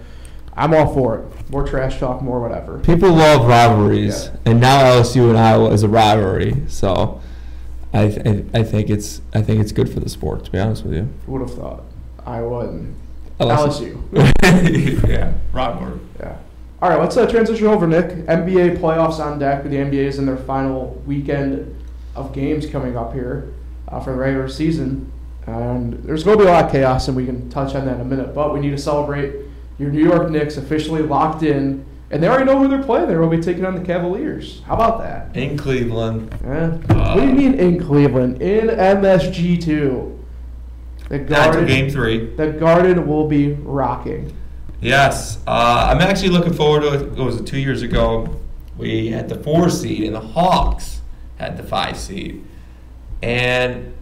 I'm 0.56 0.72
all 0.74 0.92
for 0.92 1.18
it. 1.18 1.50
More 1.50 1.66
trash 1.66 1.98
talk, 1.98 2.22
more 2.22 2.40
whatever. 2.40 2.78
People 2.80 3.12
love 3.12 3.46
rivalries, 3.46 4.26
Yeah. 4.26 4.50
and 4.52 4.60
now 4.60 4.82
LSU 4.84 5.28
and 5.28 5.38
Iowa 5.38 5.70
is 5.70 5.82
a 5.82 5.88
rivalry. 5.88 6.62
So, 6.68 7.20
I, 7.92 8.02
I 8.04 8.44
I 8.60 8.62
think 8.62 8.90
it's 8.90 9.20
I 9.34 9.42
think 9.42 9.60
it's 9.60 9.72
good 9.72 9.88
for 9.92 10.00
the 10.00 10.08
sport. 10.08 10.44
To 10.44 10.50
be 10.50 10.58
honest 10.58 10.84
with 10.84 10.94
you, 10.94 11.08
Who 11.26 11.32
would 11.32 11.40
have 11.42 11.54
thought? 11.54 11.82
Iowa 12.26 12.68
and 12.68 12.94
LSU. 13.40 14.00
LSU. 14.12 15.08
yeah, 15.08 15.32
rivalry. 15.52 16.00
Yeah. 16.20 16.36
All 16.82 16.90
right, 16.90 17.00
let's 17.00 17.16
uh, 17.16 17.26
transition 17.26 17.66
over, 17.66 17.86
Nick. 17.86 18.10
NBA 18.26 18.78
playoffs 18.78 19.18
on 19.18 19.38
deck. 19.38 19.62
With 19.62 19.72
the 19.72 19.78
NBA 19.78 19.94
is 20.06 20.18
in 20.18 20.26
their 20.26 20.36
final 20.36 21.02
weekend 21.06 21.74
of 22.14 22.32
games 22.32 22.66
coming 22.66 22.96
up 22.96 23.12
here 23.14 23.52
uh, 23.88 24.00
for 24.00 24.12
the 24.12 24.18
regular 24.18 24.48
season. 24.48 25.10
And 25.46 25.94
there's 26.04 26.24
going 26.24 26.38
to 26.38 26.44
be 26.44 26.48
a 26.48 26.52
lot 26.52 26.64
of 26.66 26.72
chaos, 26.72 27.08
and 27.08 27.16
we 27.16 27.26
can 27.26 27.50
touch 27.50 27.74
on 27.74 27.84
that 27.86 27.96
in 27.96 28.00
a 28.00 28.04
minute. 28.04 28.34
But 28.34 28.54
we 28.54 28.60
need 28.60 28.70
to 28.70 28.78
celebrate 28.78 29.34
your 29.78 29.90
New 29.90 30.02
York 30.04 30.30
Knicks 30.30 30.56
officially 30.56 31.02
locked 31.02 31.42
in, 31.42 31.84
and 32.10 32.22
they 32.22 32.28
already 32.28 32.44
know 32.44 32.58
who 32.58 32.68
they're 32.68 32.82
playing. 32.82 33.08
They're 33.08 33.18
going 33.18 33.30
to 33.30 33.36
be 33.36 33.42
taking 33.42 33.64
on 33.64 33.74
the 33.74 33.84
Cavaliers. 33.84 34.62
How 34.66 34.74
about 34.74 35.00
that? 35.00 35.36
In 35.36 35.56
Cleveland, 35.58 36.32
Eh? 36.44 36.68
what 36.94 37.16
do 37.16 37.26
you 37.26 37.32
mean 37.32 37.54
in 37.54 37.78
Cleveland? 37.82 38.40
In 38.40 38.68
MSG2. 38.68 40.18
The 41.08 41.18
Garden, 41.18 41.66
Game 41.66 41.90
Three. 41.90 42.34
the 42.34 42.52
Garden 42.52 43.06
will 43.06 43.28
be 43.28 43.52
rocking. 43.52 44.32
Yes, 44.80 45.38
uh, 45.46 45.88
I'm 45.90 46.00
actually 46.00 46.30
looking 46.30 46.54
forward 46.54 46.80
to 46.82 46.94
it. 46.94 47.02
It 47.18 47.22
was 47.22 47.42
two 47.42 47.58
years 47.58 47.82
ago. 47.82 48.40
We 48.78 49.08
had 49.10 49.28
the 49.28 49.36
four 49.36 49.68
seed, 49.68 50.04
and 50.04 50.14
the 50.14 50.20
Hawks 50.20 51.02
had 51.36 51.56
the 51.58 51.62
five 51.62 51.98
seed, 51.98 52.44
and 53.22 53.92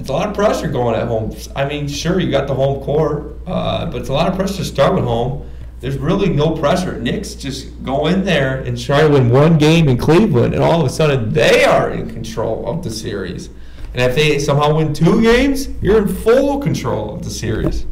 it's 0.00 0.08
a 0.08 0.12
lot 0.12 0.28
of 0.28 0.34
pressure 0.34 0.66
going 0.66 0.94
at 0.94 1.06
home. 1.06 1.36
I 1.54 1.66
mean, 1.66 1.86
sure, 1.86 2.18
you 2.18 2.30
got 2.30 2.46
the 2.46 2.54
home 2.54 2.82
court, 2.82 3.36
uh, 3.46 3.84
but 3.84 4.00
it's 4.00 4.08
a 4.08 4.14
lot 4.14 4.28
of 4.28 4.34
pressure 4.34 4.56
to 4.56 4.64
start 4.64 4.94
with 4.94 5.04
home. 5.04 5.46
There's 5.80 5.98
really 5.98 6.30
no 6.30 6.56
pressure. 6.56 6.98
Knicks 6.98 7.34
just 7.34 7.82
go 7.84 8.06
in 8.06 8.24
there 8.24 8.60
and 8.62 8.80
try 8.80 9.02
to 9.02 9.08
win 9.10 9.28
one 9.28 9.58
game 9.58 9.90
in 9.90 9.98
Cleveland, 9.98 10.54
and 10.54 10.62
all 10.62 10.80
of 10.80 10.86
a 10.86 10.90
sudden 10.90 11.34
they 11.34 11.64
are 11.64 11.90
in 11.90 12.10
control 12.10 12.66
of 12.66 12.82
the 12.82 12.90
series. 12.90 13.50
And 13.92 14.00
if 14.00 14.14
they 14.14 14.38
somehow 14.38 14.74
win 14.74 14.94
two 14.94 15.20
games, 15.20 15.68
you're 15.82 15.98
in 15.98 16.08
full 16.08 16.60
control 16.60 17.14
of 17.14 17.22
the 17.22 17.30
series. 17.30 17.84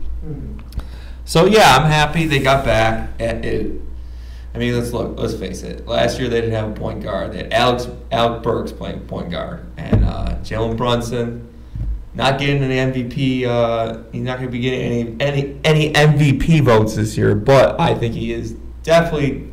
So 1.27 1.44
yeah, 1.44 1.77
I'm 1.77 1.90
happy 1.90 2.25
they 2.25 2.38
got 2.38 2.64
back. 2.64 3.21
It, 3.21 3.44
it, 3.44 3.83
I 4.55 4.59
mean, 4.59 4.75
let's 4.75 4.94
look. 4.94 5.18
Let's 5.18 5.35
face 5.35 5.62
it. 5.62 5.87
Last 5.87 6.18
year 6.18 6.31
they 6.31 6.40
didn't 6.40 6.55
have 6.55 6.71
a 6.71 6.75
point 6.75 7.03
guard. 7.03 7.33
They 7.33 7.38
had 7.38 7.53
Alex 7.53 7.87
Alec 8.11 8.42
Burks 8.42 8.73
playing 8.73 9.01
point 9.01 9.31
guard, 9.31 9.66
and 9.77 10.05
uh, 10.05 10.37
Jalen 10.42 10.79
Brunson 10.79 11.47
not 12.14 12.38
getting 12.38 12.62
an 12.62 12.92
MVP. 12.92 13.44
Uh, 13.44 14.03
he's 14.12 14.23
not 14.23 14.38
going 14.38 14.49
to 14.49 14.53
be 14.53 14.61
getting 14.61 14.81
any 14.81 15.16
any 15.21 15.61
any 15.64 15.92
MVP 15.92 16.62
votes 16.62 16.97
this 16.97 17.16
year, 17.16 17.35
but 17.35 17.79
I 17.81 17.94
think 17.94 18.14
he 18.14 18.33
is 18.33 18.53
definitely 18.83 19.49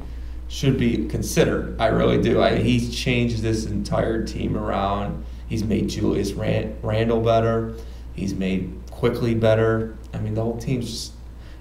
should 0.47 0.77
be 0.77 1.07
considered. 1.07 1.79
I 1.79 1.87
really 1.87 2.21
do. 2.21 2.41
I, 2.41 2.55
he's 2.57 2.95
changed 2.95 3.41
this 3.41 3.65
entire 3.65 4.25
team 4.25 4.55
around. 4.55 5.25
He's 5.47 5.63
made 5.63 5.89
Julius 5.89 6.33
Rand, 6.33 6.77
Randle 6.81 7.21
better. 7.21 7.75
He's 8.13 8.33
made 8.33 8.73
Quickley 8.89 9.35
better. 9.35 9.97
I 10.13 10.19
mean, 10.19 10.33
the 10.33 10.41
whole 10.41 10.57
team's 10.57 10.89
just. 10.89 11.11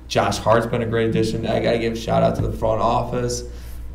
Josh 0.07 0.37
Hart's 0.37 0.66
been 0.66 0.83
a 0.83 0.87
great 0.87 1.09
addition. 1.09 1.46
I 1.46 1.61
got 1.61 1.72
to 1.72 1.78
give 1.78 1.94
a 1.94 1.96
shout 1.96 2.22
out 2.22 2.37
to 2.37 2.42
the 2.42 2.52
front 2.52 2.80
office. 2.80 3.42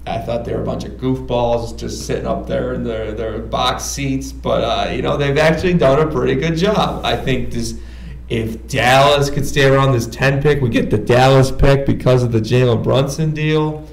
I 0.09 0.17
thought 0.17 0.43
they 0.43 0.53
were 0.53 0.61
a 0.61 0.65
bunch 0.65 0.85
of 0.85 0.93
goofballs 0.93 1.77
just 1.77 2.07
sitting 2.07 2.25
up 2.25 2.47
there 2.47 2.73
in 2.73 2.83
their, 2.83 3.11
their 3.11 3.37
box 3.37 3.83
seats, 3.83 4.31
but 4.31 4.63
uh, 4.63 4.91
you 4.91 5.03
know 5.03 5.17
they've 5.17 5.37
actually 5.37 5.75
done 5.75 5.99
a 5.99 6.11
pretty 6.11 6.33
good 6.33 6.57
job. 6.57 7.05
I 7.05 7.15
think 7.15 7.51
this, 7.51 7.79
if 8.27 8.67
Dallas 8.67 9.29
could 9.29 9.45
stay 9.45 9.65
around 9.65 9.91
this 9.91 10.07
ten 10.07 10.41
pick, 10.41 10.61
we 10.61 10.69
get 10.69 10.89
the 10.89 10.97
Dallas 10.97 11.51
pick 11.51 11.85
because 11.85 12.23
of 12.23 12.31
the 12.31 12.39
Jalen 12.39 12.83
Brunson 12.83 13.35
deal. 13.35 13.87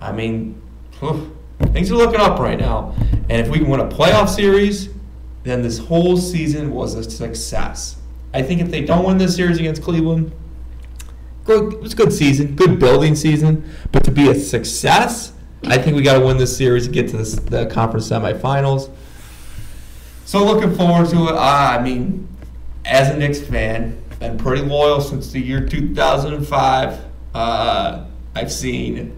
I 0.00 0.10
mean, 0.10 0.60
whew, 0.98 1.36
things 1.72 1.92
are 1.92 1.96
looking 1.96 2.20
up 2.20 2.40
right 2.40 2.58
now, 2.58 2.94
and 3.28 3.40
if 3.40 3.48
we 3.48 3.58
can 3.58 3.68
win 3.68 3.80
a 3.80 3.88
playoff 3.88 4.28
series, 4.28 4.88
then 5.44 5.62
this 5.62 5.78
whole 5.78 6.16
season 6.16 6.72
was 6.72 6.94
a 6.94 7.08
success. 7.08 7.96
I 8.34 8.42
think 8.42 8.60
if 8.60 8.70
they 8.70 8.84
don't 8.84 9.04
win 9.04 9.18
this 9.18 9.36
series 9.36 9.58
against 9.58 9.82
Cleveland, 9.82 10.32
good, 11.44 11.74
it 11.74 11.80
was 11.80 11.92
a 11.92 11.96
good 11.96 12.12
season, 12.12 12.56
good 12.56 12.80
building 12.80 13.14
season. 13.14 13.68
But 13.92 14.04
to 14.04 14.10
be 14.10 14.28
a 14.28 14.34
success, 14.34 15.32
I 15.66 15.78
think 15.78 15.96
we 15.96 16.02
got 16.02 16.18
to 16.18 16.24
win 16.24 16.36
this 16.38 16.56
series 16.56 16.86
to 16.86 16.92
get 16.92 17.08
to 17.10 17.18
this, 17.18 17.34
the 17.34 17.66
conference 17.66 18.08
semifinals. 18.08 18.90
So 20.24 20.44
looking 20.44 20.74
forward 20.74 21.08
to 21.10 21.28
it. 21.28 21.34
I 21.34 21.82
mean, 21.82 22.28
as 22.84 23.10
a 23.10 23.16
Knicks 23.16 23.40
fan, 23.40 24.00
been 24.20 24.36
pretty 24.38 24.62
loyal 24.62 25.00
since 25.00 25.32
the 25.32 25.40
year 25.40 25.66
2005. 25.66 27.00
Uh, 27.34 28.04
I've 28.34 28.52
seen, 28.52 29.16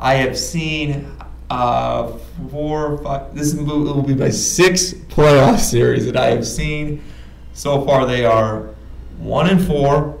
I 0.00 0.14
have 0.14 0.38
seen 0.38 1.10
uh, 1.50 2.08
four, 2.50 2.98
five. 2.98 3.34
This 3.34 3.54
will 3.54 4.02
be 4.02 4.14
my 4.14 4.30
sixth 4.30 4.96
playoff 5.08 5.58
series 5.58 6.06
that 6.06 6.16
I 6.16 6.26
have 6.26 6.46
seen. 6.46 7.02
So 7.52 7.84
far, 7.84 8.06
they 8.06 8.24
are 8.24 8.70
one 9.18 9.48
and 9.48 9.64
four 9.64 10.18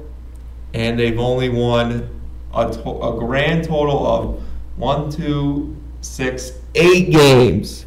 and 0.74 0.98
they've 0.98 1.18
only 1.18 1.48
won 1.48 2.08
a, 2.54 2.70
to- 2.72 3.02
a 3.02 3.18
grand 3.18 3.64
total 3.64 4.06
of 4.06 4.42
one, 4.82 5.08
two, 5.08 5.76
six, 6.00 6.54
eight 6.74 7.12
games. 7.12 7.86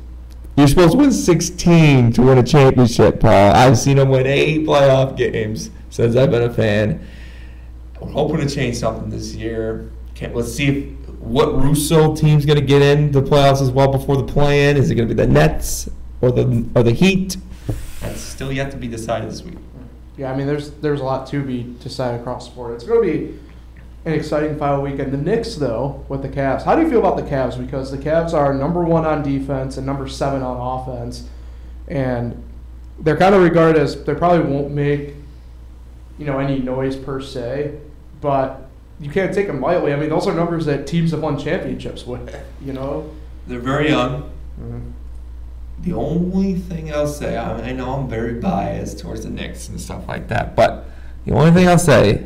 You're 0.55 0.69
supposed 0.69 0.93
to 0.93 0.97
win 0.97 1.11
16 1.11 2.13
to 2.13 2.21
win 2.21 2.37
a 2.37 2.43
championship, 2.43 3.19
Paul. 3.19 3.51
I've 3.51 3.77
seen 3.77 3.97
them 3.97 4.07
win 4.07 4.25
eight 4.25 4.65
playoff 4.65 5.17
games 5.17 5.71
since 5.89 6.15
I've 6.15 6.31
been 6.31 6.43
a 6.43 6.53
fan. 6.53 7.05
We're 7.99 8.11
hoping 8.11 8.37
to 8.37 8.49
change 8.49 8.77
something 8.77 9.09
this 9.09 9.35
year. 9.35 9.91
Can't, 10.13 10.33
let's 10.33 10.53
see 10.53 10.67
if, 10.67 11.09
what 11.19 11.61
Russo 11.61 12.15
team's 12.15 12.45
going 12.45 12.59
to 12.59 12.65
get 12.65 12.81
in 12.81 13.11
the 13.11 13.21
playoffs 13.21 13.61
as 13.61 13.71
well 13.71 13.91
before 13.91 14.15
the 14.15 14.23
play-in. 14.23 14.77
Is 14.77 14.89
it 14.89 14.95
going 14.95 15.09
to 15.09 15.13
be 15.13 15.21
the 15.21 15.27
Nets 15.27 15.89
or 16.21 16.31
the 16.31 16.65
or 16.75 16.83
the 16.83 16.93
Heat? 16.93 17.35
That's 17.99 18.21
still 18.21 18.53
yet 18.53 18.71
to 18.71 18.77
be 18.77 18.87
decided 18.87 19.29
this 19.29 19.41
week. 19.41 19.57
Yeah, 20.15 20.31
I 20.31 20.35
mean, 20.37 20.47
there's 20.47 20.71
there's 20.71 21.01
a 21.01 21.03
lot 21.03 21.27
to 21.27 21.43
be 21.43 21.75
decided 21.81 22.21
across 22.21 22.47
the 22.47 22.55
board. 22.55 22.75
It's 22.75 22.85
going 22.85 23.03
to 23.03 23.17
be 23.17 23.39
an 24.05 24.13
exciting 24.13 24.57
final 24.57 24.81
weekend. 24.81 25.11
The 25.11 25.17
Knicks, 25.17 25.55
though, 25.55 26.05
with 26.07 26.21
the 26.21 26.29
Cavs. 26.29 26.63
How 26.63 26.75
do 26.75 26.83
you 26.83 26.89
feel 26.89 26.99
about 26.99 27.17
the 27.17 27.23
Cavs? 27.23 27.59
Because 27.59 27.89
the 27.91 27.97
Cavs 27.97 28.33
are 28.33 28.53
number 28.53 28.83
one 28.83 29.03
on 29.05 29.23
defense 29.23 29.77
and 29.77 29.85
number 29.85 30.07
seven 30.07 30.41
on 30.43 30.81
offense, 30.81 31.27
and 31.87 32.41
they're 32.99 33.17
kind 33.17 33.33
of 33.35 33.41
regarded 33.41 33.81
as 33.81 34.03
they 34.05 34.13
probably 34.13 34.47
won't 34.51 34.71
make, 34.71 35.15
you 36.19 36.25
know, 36.25 36.39
any 36.39 36.59
noise 36.59 36.95
per 36.95 37.19
se, 37.19 37.77
but 38.21 38.69
you 38.99 39.09
can't 39.09 39.33
take 39.33 39.47
them 39.47 39.59
lightly. 39.59 39.91
I 39.91 39.95
mean, 39.97 40.09
those 40.09 40.27
are 40.27 40.33
numbers 40.33 40.65
that 40.67 40.85
teams 40.87 41.11
have 41.11 41.21
won 41.21 41.37
championships 41.37 42.05
with. 42.07 42.33
You 42.61 42.73
know. 42.73 43.11
They're 43.47 43.59
very 43.59 43.89
young. 43.89 44.29
Mhm. 44.61 44.91
The 45.81 45.93
only 45.93 46.55
thing 46.55 46.93
I'll 46.93 47.05
say, 47.07 47.35
I, 47.37 47.69
I 47.69 47.71
know 47.73 47.95
I'm 47.95 48.07
very 48.07 48.35
biased 48.35 48.99
towards 48.99 49.23
the 49.23 49.29
Knicks 49.29 49.67
and 49.67 49.79
stuff 49.81 50.07
like 50.07 50.29
that, 50.29 50.55
but 50.55 50.85
the 51.25 51.33
only 51.33 51.51
thing 51.51 51.67
I'll 51.67 51.77
say, 51.77 52.23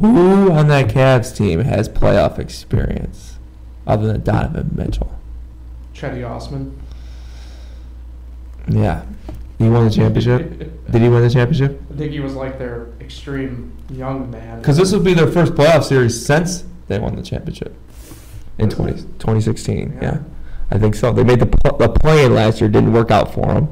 who 0.00 0.50
on 0.52 0.68
that 0.68 0.88
Cavs 0.88 1.36
team 1.36 1.60
has 1.60 1.88
playoff 1.88 2.38
experience 2.38 3.38
other 3.86 4.06
than 4.06 4.22
Donovan 4.22 4.70
Mitchell? 4.74 5.18
Cedi 5.94 6.28
Osman. 6.28 6.78
Yeah. 8.68 9.04
He 9.58 9.68
won 9.68 9.84
the 9.84 9.90
championship? 9.90 10.58
Did 10.90 11.02
he 11.02 11.08
win 11.08 11.22
the 11.22 11.30
championship? 11.30 11.80
I 11.92 11.96
think 11.96 12.12
he 12.12 12.20
was 12.20 12.34
like 12.34 12.58
their 12.58 12.88
extreme 13.00 13.72
young 13.90 14.30
man. 14.30 14.58
Because 14.58 14.76
this 14.76 14.92
will 14.92 15.00
be 15.00 15.14
their 15.14 15.30
first 15.30 15.54
playoff 15.54 15.84
series 15.84 16.24
since 16.24 16.64
they 16.88 16.98
won 16.98 17.14
the 17.16 17.22
championship 17.22 17.74
in 18.58 18.68
20, 18.70 18.92
2016. 18.94 19.92
Yeah. 19.94 20.00
Yeah. 20.02 20.18
I 20.70 20.78
think 20.78 20.94
so. 20.94 21.12
They 21.12 21.22
made 21.24 21.40
the, 21.40 21.46
pl- 21.46 21.76
the 21.76 21.88
play 21.88 22.24
in 22.24 22.34
last 22.34 22.60
year, 22.60 22.68
didn't 22.68 22.92
work 22.92 23.10
out 23.10 23.32
for 23.32 23.46
them. 23.46 23.68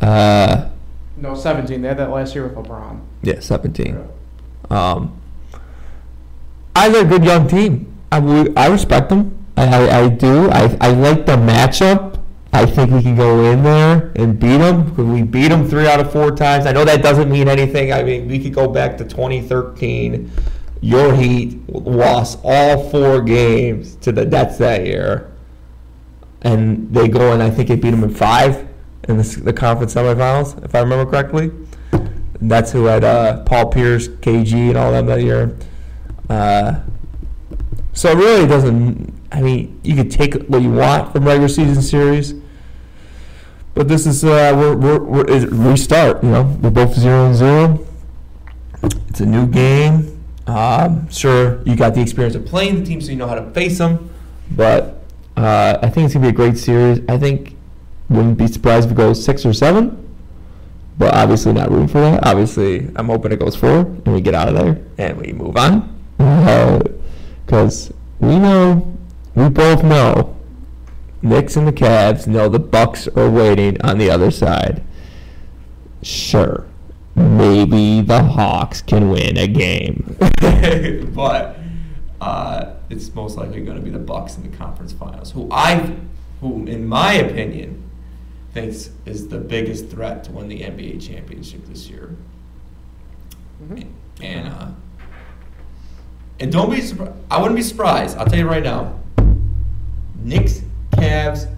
Uh, 0.00 0.68
no, 1.16 1.34
17. 1.34 1.80
They 1.82 1.88
had 1.88 1.98
that 1.98 2.10
last 2.10 2.34
year 2.34 2.46
with 2.46 2.54
LeBron. 2.56 3.00
yeah, 3.22 3.40
17. 3.40 4.08
Um, 4.70 5.20
They're 6.86 7.04
a 7.04 7.08
good 7.08 7.24
young 7.24 7.48
team. 7.48 7.92
I, 8.12 8.18
I 8.56 8.68
respect 8.68 9.08
them. 9.08 9.34
I, 9.56 9.66
I, 9.66 10.00
I 10.02 10.08
do. 10.08 10.48
I, 10.50 10.76
I 10.80 10.90
like 10.92 11.26
the 11.26 11.36
matchup. 11.36 12.18
I 12.52 12.64
think 12.64 12.90
we 12.92 13.02
can 13.02 13.16
go 13.16 13.50
in 13.50 13.62
there 13.62 14.12
and 14.16 14.38
beat 14.38 14.58
them 14.58 15.12
we 15.12 15.22
beat 15.22 15.48
them 15.48 15.68
three 15.68 15.86
out 15.86 16.00
of 16.00 16.12
four 16.12 16.30
times. 16.30 16.66
I 16.66 16.72
know 16.72 16.84
that 16.84 17.02
doesn't 17.02 17.30
mean 17.30 17.48
anything. 17.48 17.92
I 17.92 18.02
mean, 18.02 18.28
we 18.28 18.38
could 18.38 18.54
go 18.54 18.68
back 18.68 18.96
to 18.98 19.04
2013. 19.04 20.30
Your 20.80 21.14
Heat 21.14 21.58
lost 21.68 22.38
all 22.44 22.88
four 22.90 23.20
games 23.20 23.96
to 23.96 24.12
the 24.12 24.24
Nets 24.24 24.58
that 24.58 24.86
year, 24.86 25.30
and 26.42 26.92
they 26.94 27.08
go 27.08 27.32
and 27.32 27.42
I 27.42 27.50
think 27.50 27.68
they 27.68 27.76
beat 27.76 27.90
them 27.90 28.04
in 28.04 28.14
five 28.14 28.66
in 29.08 29.16
the, 29.16 29.40
the 29.42 29.52
conference 29.52 29.94
semifinals, 29.94 30.62
if 30.64 30.74
I 30.74 30.80
remember 30.80 31.10
correctly. 31.10 31.50
That's 32.40 32.70
who 32.70 32.84
had 32.84 33.02
uh, 33.02 33.42
Paul 33.42 33.66
Pierce, 33.66 34.08
KG, 34.08 34.68
and 34.68 34.76
all 34.78 34.92
them 34.92 35.06
that 35.06 35.22
year. 35.22 35.56
Uh, 36.28 36.80
so 37.92 38.10
it 38.10 38.16
really 38.16 38.46
doesn't. 38.46 39.12
I 39.32 39.42
mean, 39.42 39.80
you 39.82 39.94
could 39.94 40.10
take 40.10 40.34
what 40.46 40.62
you 40.62 40.70
want 40.72 41.12
from 41.12 41.24
regular 41.24 41.48
season 41.48 41.82
series, 41.82 42.34
but 43.74 43.88
this 43.88 44.06
is 44.06 44.24
uh, 44.24 44.52
we're, 44.56 44.76
we're, 44.76 44.98
we're 45.00 45.46
restart. 45.48 46.22
You 46.22 46.30
know, 46.30 46.58
we're 46.62 46.70
both 46.70 46.94
zero 46.94 47.26
and 47.26 47.34
zero. 47.34 47.86
It's 49.08 49.20
a 49.20 49.26
new 49.26 49.46
game. 49.46 50.24
Um, 50.46 51.10
sure, 51.10 51.62
you 51.64 51.76
got 51.76 51.94
the 51.94 52.00
experience 52.00 52.34
of 52.34 52.46
playing 52.46 52.80
the 52.80 52.84
team, 52.86 53.00
so 53.00 53.10
you 53.10 53.16
know 53.16 53.26
how 53.26 53.34
to 53.34 53.50
face 53.50 53.78
them. 53.78 54.10
But 54.50 55.02
uh, 55.36 55.78
I 55.82 55.90
think 55.90 56.06
it's 56.06 56.14
gonna 56.14 56.26
be 56.26 56.30
a 56.30 56.32
great 56.32 56.56
series. 56.56 57.00
I 57.08 57.18
think 57.18 57.56
wouldn't 58.08 58.38
be 58.38 58.46
surprised 58.46 58.86
if 58.86 58.92
it 58.92 58.96
goes 58.96 59.22
six 59.22 59.44
or 59.44 59.52
seven. 59.52 60.04
But 60.98 61.14
obviously 61.14 61.52
not 61.52 61.70
room 61.70 61.86
for 61.86 62.00
that. 62.00 62.26
Obviously, 62.26 62.90
I'm 62.96 63.06
hoping 63.06 63.32
it 63.32 63.38
goes 63.38 63.54
four 63.54 63.80
and 63.80 64.06
we 64.06 64.20
get 64.20 64.34
out 64.34 64.48
of 64.48 64.54
there 64.54 64.84
and 64.98 65.16
we 65.16 65.32
move 65.32 65.56
on. 65.56 65.97
Because 66.18 67.92
we 68.20 68.38
know, 68.38 68.96
we 69.34 69.48
both 69.48 69.82
know, 69.82 70.36
Knicks 71.22 71.56
and 71.56 71.66
the 71.66 71.72
Cavs 71.72 72.26
know 72.26 72.48
the 72.48 72.58
Bucks 72.58 73.08
are 73.08 73.30
waiting 73.30 73.80
on 73.82 73.98
the 73.98 74.10
other 74.10 74.30
side. 74.30 74.82
Sure, 76.02 76.64
maybe 77.14 78.00
the 78.02 78.22
Hawks 78.22 78.82
can 78.82 79.10
win 79.10 79.36
a 79.36 79.48
game, 79.48 80.16
but 81.14 81.56
uh, 82.20 82.74
it's 82.88 83.14
most 83.14 83.36
likely 83.36 83.62
going 83.62 83.76
to 83.76 83.82
be 83.82 83.90
the 83.90 83.98
Bucks 83.98 84.36
in 84.36 84.48
the 84.48 84.56
conference 84.56 84.92
finals, 84.92 85.32
who 85.32 85.48
I, 85.50 85.96
who 86.40 86.66
in 86.66 86.86
my 86.86 87.14
opinion, 87.14 87.82
thinks 88.52 88.90
is 89.06 89.28
the 89.28 89.38
biggest 89.38 89.88
threat 89.88 90.24
to 90.24 90.32
win 90.32 90.48
the 90.48 90.60
NBA 90.60 91.00
championship 91.04 91.66
this 91.66 91.88
year. 91.88 92.14
Mhm. 93.62 93.86
And 94.22 94.48
uh, 94.48 94.68
and 96.40 96.52
don't 96.52 96.70
be 96.70 96.80
surprised. 96.80 97.14
I 97.30 97.38
wouldn't 97.38 97.56
be 97.56 97.62
surprised. 97.62 98.16
I'll 98.16 98.26
tell 98.26 98.38
you 98.38 98.48
right 98.48 98.62
now. 98.62 98.98
Knicks, 100.16 100.62
Cavs, 100.92 101.52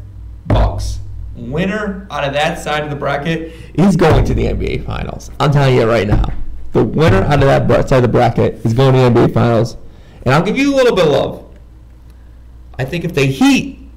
Bucks. 0.46 0.98
Winner 1.36 2.06
out 2.10 2.24
of 2.24 2.34
that 2.34 2.58
side 2.58 2.84
of 2.84 2.90
the 2.90 2.96
bracket 2.96 3.52
is 3.74 3.96
going 3.96 4.24
to 4.26 4.34
the 4.34 4.44
NBA 4.44 4.84
Finals. 4.84 5.30
I'm 5.40 5.52
telling 5.52 5.76
you 5.76 5.88
right 5.88 6.06
now. 6.06 6.32
The 6.72 6.84
winner 6.84 7.22
out 7.22 7.42
of 7.42 7.68
that 7.68 7.88
side 7.88 7.96
of 7.96 8.02
the 8.02 8.08
bracket 8.08 8.64
is 8.64 8.74
going 8.74 8.94
to 8.94 9.00
the 9.00 9.28
NBA 9.28 9.34
Finals. 9.34 9.76
And 10.24 10.34
I'll 10.34 10.42
give 10.42 10.56
you 10.56 10.74
a 10.74 10.76
little 10.76 10.94
bit 10.94 11.06
of 11.06 11.12
love. 11.12 11.46
I 12.78 12.84
think 12.84 13.04
if 13.04 13.14
the 13.14 13.24
Heat 13.24 13.88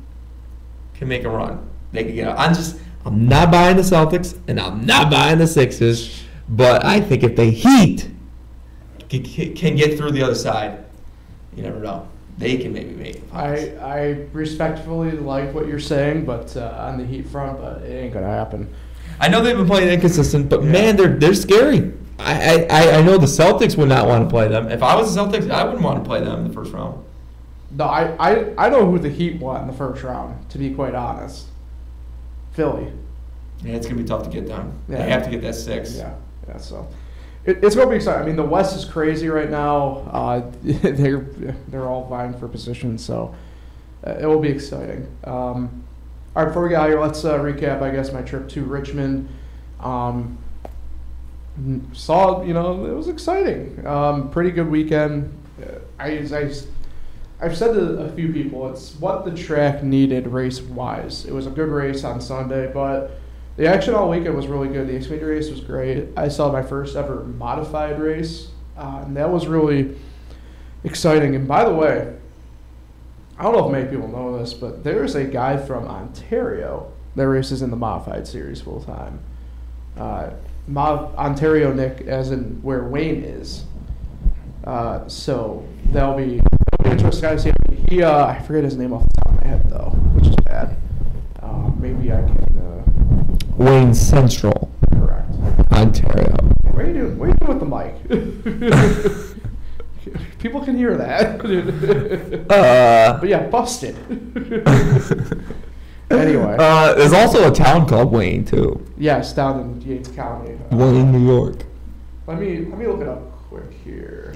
can 0.96 1.08
make 1.08 1.24
a 1.24 1.30
run, 1.30 1.70
they 1.92 2.04
can 2.04 2.16
get 2.16 2.28
out. 2.30 2.40
I'm 2.40 2.54
just, 2.54 2.80
I'm 3.06 3.28
not 3.28 3.52
buying 3.52 3.76
the 3.76 3.82
Celtics 3.82 4.40
and 4.48 4.60
I'm 4.60 4.86
not 4.86 5.12
buying 5.12 5.38
the 5.38 5.48
Sixers. 5.48 6.24
But 6.50 6.84
I 6.86 7.00
think 7.02 7.24
if 7.24 7.36
the 7.36 7.46
Heat 7.46 8.10
can, 9.20 9.56
can 9.56 9.76
get 9.76 9.98
through 9.98 10.12
the 10.12 10.24
other 10.24 10.36
side, 10.36 10.84
you 11.56 11.64
never 11.64 11.80
know. 11.80 12.08
They 12.38 12.58
can 12.58 12.74
maybe 12.74 12.94
make 12.94 13.18
it. 13.18 13.24
I, 13.32 13.76
I 13.78 14.26
respectfully 14.34 15.12
like 15.12 15.54
what 15.54 15.68
you're 15.68 15.80
saying, 15.80 16.26
but 16.26 16.56
uh, 16.58 16.76
on 16.80 16.98
the 16.98 17.06
Heat 17.06 17.28
front, 17.28 17.60
but 17.60 17.84
it 17.84 17.94
ain't 17.94 18.14
gonna 18.14 18.26
happen. 18.28 18.74
I 19.20 19.28
know 19.28 19.44
they've 19.44 19.56
been 19.56 19.68
playing 19.68 19.90
inconsistent, 19.90 20.50
but 20.50 20.64
Yeah. 20.64 20.72
man, 20.72 20.96
they're 20.96 21.16
they're 21.16 21.36
scary. 21.36 21.94
I, 22.20 22.66
I, 22.70 22.98
I 22.98 23.02
know 23.02 23.18
the 23.18 23.26
Celtics 23.26 23.76
would 23.78 23.90
not 23.90 24.08
want 24.08 24.24
to 24.24 24.30
play 24.30 24.48
them. 24.48 24.70
If 24.72 24.82
I 24.82 24.96
was 24.96 25.14
the 25.14 25.22
Celtics, 25.22 25.50
I 25.50 25.64
wouldn't 25.64 25.84
want 25.84 26.04
to 26.04 26.08
play 26.08 26.22
them 26.22 26.40
in 26.42 26.48
the 26.48 26.54
first 26.54 26.72
round. 26.72 27.04
No, 27.72 27.86
I, 27.86 28.14
I, 28.20 28.66
I 28.66 28.70
know 28.70 28.90
who 28.90 29.00
the 29.00 29.10
Heat 29.10 29.40
want 29.40 29.62
in 29.64 29.68
the 29.68 29.74
first 29.76 30.04
round. 30.04 30.50
To 30.52 30.58
be 30.58 30.74
quite 30.74 30.96
honest, 30.96 31.48
Philly. 32.54 32.92
Yeah, 33.64 33.76
it's 33.76 33.86
gonna 33.88 34.02
be 34.02 34.08
tough 34.08 34.24
to 34.24 34.30
get 34.30 34.48
them. 34.48 34.74
Yeah. 34.90 34.98
They 34.98 35.10
have 35.10 35.24
to 35.24 35.30
get 35.30 35.42
that 35.42 35.56
six. 35.56 35.96
Yeah, 35.96 36.14
yeah. 36.48 36.58
So 36.58 36.88
it, 37.46 37.64
it's 37.64 37.76
gonna 37.76 37.90
be 37.90 37.98
exciting. 37.98 38.24
I 38.24 38.26
mean, 38.26 38.36
the 38.36 38.44
West 38.44 38.76
is 38.76 38.86
crazy 38.86 39.28
right 39.28 39.50
now. 39.50 40.10
Uh, 40.12 40.52
they're 40.64 41.22
they're 41.68 41.88
all 41.88 42.06
vying 42.06 42.38
for 42.38 42.48
position, 42.48 42.98
so 42.98 43.36
uh, 44.06 44.16
it 44.20 44.26
will 44.26 44.40
be 44.40 44.50
exciting. 44.50 45.08
Um, 45.24 45.84
all 46.36 46.44
right, 46.44 46.46
before 46.46 46.64
we 46.64 46.70
get 46.70 46.82
out 46.82 46.90
here, 46.90 47.00
let's 47.00 47.24
uh, 47.26 47.38
recap. 47.38 47.82
I 47.82 47.92
guess 47.92 48.12
my 48.12 48.22
trip 48.22 48.50
to 48.50 48.64
Richmond. 48.64 49.30
Um, 49.80 50.38
saw 51.94 52.44
you 52.44 52.54
know 52.54 52.86
it 52.86 52.94
was 52.94 53.08
exciting. 53.08 53.86
Um, 53.86 54.30
pretty 54.32 54.52
good 54.52 54.70
weekend. 54.70 55.32
Uh, 55.62 55.80
I, 56.00 56.08
I 56.08 56.52
I've 57.44 57.58
said 57.58 57.74
to 57.74 57.98
a 58.00 58.12
few 58.14 58.32
people, 58.32 58.70
it's 58.70 58.96
what 58.96 59.26
the 59.26 59.32
track 59.32 59.84
needed 59.84 60.28
race 60.28 60.62
wise. 60.62 61.26
It 61.26 61.34
was 61.34 61.46
a 61.46 61.50
good 61.50 61.68
race 61.68 62.06
on 62.06 62.22
Sunday, 62.22 62.72
but 62.74 63.12
the 63.56 63.68
action 63.68 63.94
all 63.94 64.10
weekend 64.10 64.36
was 64.36 64.48
really 64.48 64.68
good. 64.68 64.88
The 64.88 64.94
Xfinity 64.94 65.30
race 65.30 65.50
was 65.50 65.60
great. 65.60 66.10
I 66.18 66.28
saw 66.28 66.52
my 66.52 66.64
first 66.64 66.96
ever 66.96 67.24
modified 67.24 68.00
race, 68.00 68.50
uh, 68.78 69.04
and 69.06 69.16
that 69.16 69.30
was 69.30 69.48
really 69.48 69.96
exciting. 70.84 71.36
And 71.36 71.48
by 71.48 71.64
the 71.64 71.74
way, 71.74 72.16
I 73.38 73.44
don't 73.44 73.54
know 73.54 73.66
if 73.66 73.72
many 73.72 73.90
people 73.90 74.08
know 74.08 74.38
this, 74.38 74.54
but 74.54 74.84
there's 74.84 75.16
a 75.16 75.24
guy 75.24 75.58
from 75.58 75.88
Ontario 75.88 76.92
that 77.16 77.28
races 77.28 77.62
in 77.62 77.70
the 77.70 77.76
modified 77.76 78.28
series 78.28 78.62
full 78.62 78.82
time. 78.82 79.20
Uh, 79.98 80.32
Mod- 80.68 81.16
Ontario 81.16 81.74
Nick, 81.74 82.02
as 82.02 82.32
in 82.32 82.62
where 82.64 82.84
Wayne 82.84 83.24
is. 83.24 83.66
Uh, 84.64 85.08
so 85.08 85.68
that'll 85.92 86.16
be, 86.16 86.40
that'll 86.40 86.84
be 86.86 86.90
interesting 86.90 87.30
to 87.30 87.40
see. 87.40 87.52
He, 87.90 88.02
uh, 88.02 88.26
I 88.26 88.40
forget 88.40 88.64
his 88.64 88.78
name 88.78 88.94
off 88.94 89.04
the 89.04 89.22
top 89.22 89.28
of 89.28 89.44
my 89.44 89.48
head 89.48 89.70
though, 89.70 89.90
which 90.16 90.28
is 90.28 90.36
bad. 90.38 90.78
Uh, 91.42 91.70
maybe 91.78 92.12
I 92.12 92.22
can 92.22 92.43
Wayne 93.64 93.94
Central, 93.94 94.70
correct. 94.92 95.32
Ontario. 95.72 96.36
What 96.72 96.84
are 96.84 96.88
you 96.88 96.94
doing? 96.94 97.18
What 97.18 97.26
are 97.26 97.32
you 97.32 97.36
doing 97.36 97.60
with 97.60 97.60
the 97.60 99.26
mic? 99.26 99.40
People 100.40 100.62
can 100.66 100.76
hear 100.76 100.98
that. 100.98 101.40
Uh, 102.50 103.18
but 103.20 103.30
yeah, 103.30 103.48
busted. 103.48 103.96
Anyway. 106.12 106.58
uh, 106.60 106.94
there's 106.94 107.14
also 107.14 107.50
a 107.52 107.56
town 107.56 107.88
called 107.88 108.12
Wayne 108.12 108.46
too. 108.46 108.86
yes, 109.00 109.34
down 109.34 109.60
in 109.62 109.82
Yates 109.82 110.10
County. 110.10 110.54
Uh, 110.72 110.76
Wayne, 110.76 111.12
New 111.12 111.26
York. 111.26 111.64
Let 112.28 112.40
me 112.40 112.60
let 112.66 112.78
me 112.78 112.86
look 112.86 113.02
it 113.02 113.08
up 113.08 113.32
quick 113.50 113.72
here. 113.84 114.36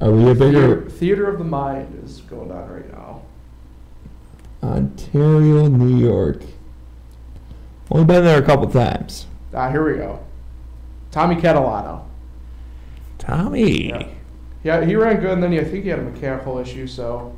Are 0.00 0.10
we 0.10 0.22
a 0.30 0.34
Theater, 0.34 0.76
bigger 0.76 0.88
Theater 0.90 1.28
of 1.28 1.38
the 1.38 1.44
Mind 1.44 2.02
is 2.02 2.22
going 2.22 2.50
on 2.50 2.66
right 2.70 2.90
now. 2.92 3.22
Ontario, 4.62 5.66
New 5.66 5.98
York? 5.98 6.40
Only 7.92 8.06
been 8.06 8.24
there 8.24 8.42
a 8.42 8.46
couple 8.46 8.66
times. 8.70 9.26
Ah, 9.52 9.70
here 9.70 9.84
we 9.84 9.98
go. 9.98 10.18
Tommy 11.10 11.36
Catalano. 11.36 12.04
Tommy. 13.18 13.90
Yeah. 13.90 14.08
Yeah, 14.64 14.82
he 14.82 14.96
ran 14.96 15.20
good, 15.20 15.32
and 15.32 15.42
then 15.42 15.52
he, 15.52 15.60
I 15.60 15.64
think 15.64 15.84
he 15.84 15.90
had 15.90 15.98
a 15.98 16.02
mechanical 16.02 16.58
issue, 16.58 16.86
so 16.86 17.36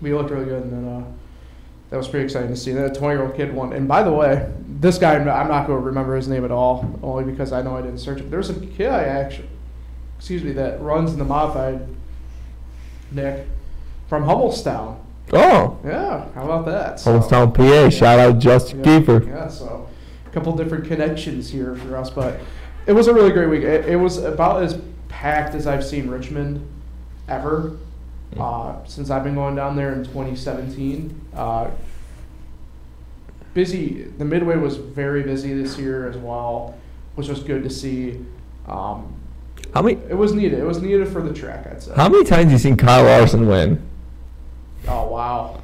we 0.00 0.14
looked 0.14 0.30
really 0.30 0.44
good, 0.44 0.62
and 0.62 0.72
then 0.72 0.94
uh, 0.94 1.04
that 1.90 1.96
was 1.96 2.06
pretty 2.06 2.26
exciting 2.26 2.50
to 2.50 2.56
see. 2.56 2.70
That 2.72 2.94
20 2.94 3.16
year 3.16 3.26
old 3.26 3.36
kid 3.36 3.52
won. 3.52 3.72
And 3.72 3.88
by 3.88 4.04
the 4.04 4.12
way, 4.12 4.48
this 4.68 4.98
guy, 4.98 5.16
I'm 5.16 5.24
not, 5.24 5.66
going 5.66 5.80
to 5.80 5.84
remember 5.84 6.14
his 6.14 6.28
name 6.28 6.44
at 6.44 6.52
all, 6.52 7.00
only 7.02 7.24
because 7.24 7.50
I 7.50 7.60
know 7.62 7.76
I 7.76 7.82
didn't 7.82 7.98
search 7.98 8.20
it. 8.20 8.30
There's 8.30 8.50
a 8.50 8.54
kid 8.54 8.90
I 8.90 9.02
actually, 9.02 9.48
excuse 10.16 10.44
me, 10.44 10.52
that 10.52 10.80
runs 10.80 11.12
in 11.12 11.18
the 11.18 11.24
modified. 11.24 11.88
Nick, 13.10 13.48
from 14.08 14.22
Hummelstown. 14.24 14.98
Oh, 15.32 15.78
Yeah, 15.84 16.26
how 16.34 16.44
about 16.44 16.66
that? 16.66 17.00
So- 17.00 17.12
Homestown, 17.18 17.52
PA. 17.52 17.90
Shout 17.90 18.18
out 18.18 18.38
Justin 18.38 18.78
yeah, 18.78 18.84
Kiefer. 18.84 19.26
Yeah, 19.26 19.48
so 19.48 19.88
a 20.26 20.30
couple 20.30 20.54
different 20.56 20.86
connections 20.86 21.50
here 21.50 21.74
for 21.74 21.96
us, 21.96 22.10
but 22.10 22.38
it 22.86 22.92
was 22.92 23.08
a 23.08 23.14
really 23.14 23.32
great 23.32 23.48
week. 23.48 23.62
It, 23.64 23.86
it 23.86 23.96
was 23.96 24.18
about 24.18 24.62
as 24.62 24.78
packed 25.08 25.54
as 25.54 25.66
I've 25.66 25.84
seen 25.84 26.08
Richmond 26.08 26.66
ever 27.28 27.76
uh, 28.38 28.76
since 28.84 29.10
I've 29.10 29.24
been 29.24 29.34
going 29.34 29.56
down 29.56 29.76
there 29.76 29.92
in 29.92 30.04
2017. 30.04 31.20
Uh, 31.34 31.70
busy. 33.54 34.02
The 34.04 34.24
midway 34.24 34.56
was 34.56 34.76
very 34.76 35.22
busy 35.22 35.54
this 35.54 35.78
year 35.78 36.08
as 36.08 36.16
well, 36.16 36.76
which 37.14 37.28
was 37.28 37.42
good 37.42 37.64
to 37.64 37.70
see. 37.70 38.20
Um, 38.68 39.14
How 39.74 39.82
many? 39.82 39.98
it 40.08 40.16
was 40.16 40.32
needed. 40.34 40.58
It 40.58 40.64
was 40.64 40.80
needed 40.82 41.08
for 41.08 41.22
the 41.22 41.32
track, 41.32 41.66
I'd 41.66 41.82
say. 41.82 41.94
How 41.96 42.08
many 42.08 42.24
times 42.24 42.52
you 42.52 42.58
seen 42.58 42.76
Kyle 42.76 43.04
Larson 43.04 43.48
win? 43.48 43.82
Oh 44.88 45.08
wow. 45.08 45.62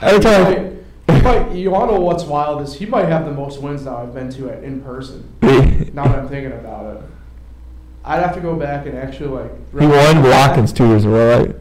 Every 0.00 0.20
time. 0.20 0.76
Might, 1.08 1.52
you 1.52 1.70
want 1.72 1.90
to 1.90 1.96
know 1.96 2.00
what's 2.00 2.22
wild 2.24 2.62
is 2.62 2.74
he 2.74 2.86
might 2.86 3.06
have 3.06 3.24
the 3.24 3.32
most 3.32 3.60
wins 3.60 3.84
now 3.84 3.98
I've 3.98 4.14
been 4.14 4.30
to 4.32 4.48
it 4.48 4.62
in 4.64 4.80
person. 4.80 5.28
Now 5.92 6.04
that 6.04 6.20
I'm 6.20 6.28
thinking 6.28 6.52
about 6.52 6.96
it, 6.96 7.02
I'd 8.04 8.22
have 8.22 8.32
to 8.36 8.40
go 8.40 8.54
back 8.54 8.86
and 8.86 8.96
actually 8.96 9.28
like. 9.28 9.50
he 9.80 9.86
won 9.86 10.22
Watkins 10.22 10.72
two 10.72 10.86
years 10.86 11.04
in 11.04 11.10
a 11.10 11.12
row, 11.12 11.38
right? 11.40 11.56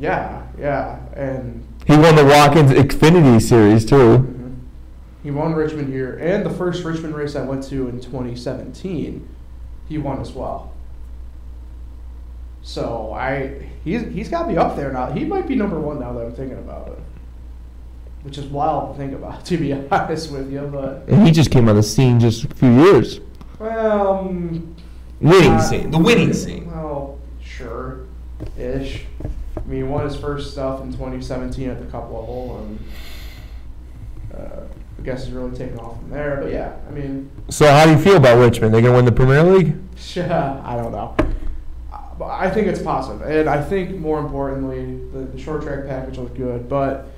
Yeah, 0.00 0.42
yeah, 0.58 1.00
and 1.14 1.66
He 1.86 1.96
won 1.96 2.16
the 2.16 2.24
Watkins 2.24 2.70
Xfinity 2.72 3.40
Series 3.42 3.84
too. 3.84 4.18
mhm. 4.18 4.56
he 5.22 5.30
won 5.30 5.52
Richmond 5.54 5.92
here, 5.92 6.16
and 6.16 6.46
the 6.46 6.50
first 6.50 6.82
Richmond 6.82 7.14
race 7.14 7.36
I 7.36 7.42
went 7.42 7.62
to 7.64 7.88
in 7.88 8.00
2017, 8.00 9.28
he 9.88 9.98
won 9.98 10.20
as 10.20 10.32
well. 10.32 10.72
So 12.62 13.12
I, 13.14 13.68
he's 13.84 14.02
he's 14.12 14.28
got 14.28 14.48
me 14.48 14.56
up 14.56 14.76
there 14.76 14.92
now. 14.92 15.10
He 15.10 15.24
might 15.24 15.46
be 15.46 15.54
number 15.56 15.78
one 15.80 16.00
now 16.00 16.12
that 16.12 16.20
I'm 16.26 16.32
thinking 16.32 16.58
about 16.58 16.88
it, 16.88 16.98
which 18.22 18.36
is 18.38 18.46
wild 18.46 18.92
to 18.94 18.98
think 18.98 19.12
about, 19.14 19.44
to 19.46 19.56
be 19.56 19.72
honest 19.72 20.30
with 20.32 20.52
you. 20.52 20.60
But 20.72 21.04
And 21.08 21.24
he 21.26 21.32
just 21.32 21.50
came 21.50 21.68
on 21.68 21.76
the 21.76 21.82
scene 21.82 22.20
just 22.20 22.44
a 22.44 22.48
few 22.54 22.70
years. 22.70 23.20
well, 23.58 24.18
um, 24.20 24.74
Winning 25.20 25.52
Uh, 25.52 25.60
scene. 25.60 25.90
The 25.90 25.98
winning 25.98 26.32
scene. 26.32 26.70
Well, 26.70 27.18
sure, 27.42 28.00
ish. 28.56 29.04
I 29.24 29.60
mean, 29.70 29.78
he 29.78 29.82
won 29.82 30.04
his 30.04 30.14
first 30.16 30.52
stuff 30.52 30.80
in 30.82 30.92
2017 30.92 31.68
at 31.70 31.80
the 31.80 31.86
Cup 31.86 32.04
level, 32.04 32.58
and 32.64 32.78
uh, 34.34 34.60
I 34.98 35.02
guess 35.02 35.24
he's 35.24 35.32
really 35.34 35.56
taken 35.56 35.78
off 35.78 35.98
from 35.98 36.10
there. 36.10 36.38
But 36.42 36.52
yeah, 36.52 36.76
I 36.86 36.92
mean, 36.92 37.30
So 37.48 37.66
how 37.66 37.84
do 37.84 37.90
you 37.92 37.98
feel 37.98 38.16
about 38.16 38.38
Richmond? 38.38 38.72
They 38.74 38.80
gonna 38.80 38.94
win 38.94 39.04
the 39.06 39.12
Premier 39.12 39.42
League? 39.42 39.74
Sha. 39.96 40.60
I 40.64 40.76
don't 40.76 40.92
know. 40.92 41.16
I 42.20 42.50
think 42.50 42.66
it's 42.66 42.82
possible. 42.82 43.18
positive, 43.18 43.40
and 43.40 43.48
I 43.48 43.62
think 43.62 43.96
more 43.96 44.18
importantly, 44.18 44.98
the, 45.12 45.26
the 45.26 45.38
short 45.38 45.62
track 45.62 45.86
package 45.86 46.18
was 46.18 46.30
good. 46.30 46.68
But 46.68 47.08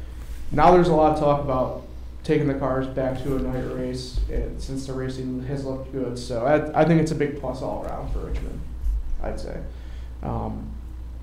now 0.52 0.72
there's 0.72 0.88
a 0.88 0.94
lot 0.94 1.12
of 1.12 1.20
talk 1.20 1.42
about 1.42 1.86
taking 2.24 2.46
the 2.46 2.54
cars 2.54 2.86
back 2.86 3.22
to 3.22 3.36
a 3.36 3.38
night 3.38 3.64
race, 3.74 4.20
and 4.30 4.60
since 4.60 4.86
the 4.86 4.92
racing 4.92 5.44
has 5.44 5.64
looked 5.64 5.92
good, 5.92 6.18
so 6.18 6.44
I, 6.44 6.82
I 6.82 6.84
think 6.84 7.00
it's 7.00 7.12
a 7.12 7.14
big 7.14 7.40
plus 7.40 7.62
all 7.62 7.84
around 7.84 8.12
for 8.12 8.20
Richmond. 8.20 8.60
I'd 9.22 9.40
say. 9.40 9.58
Um, 10.22 10.70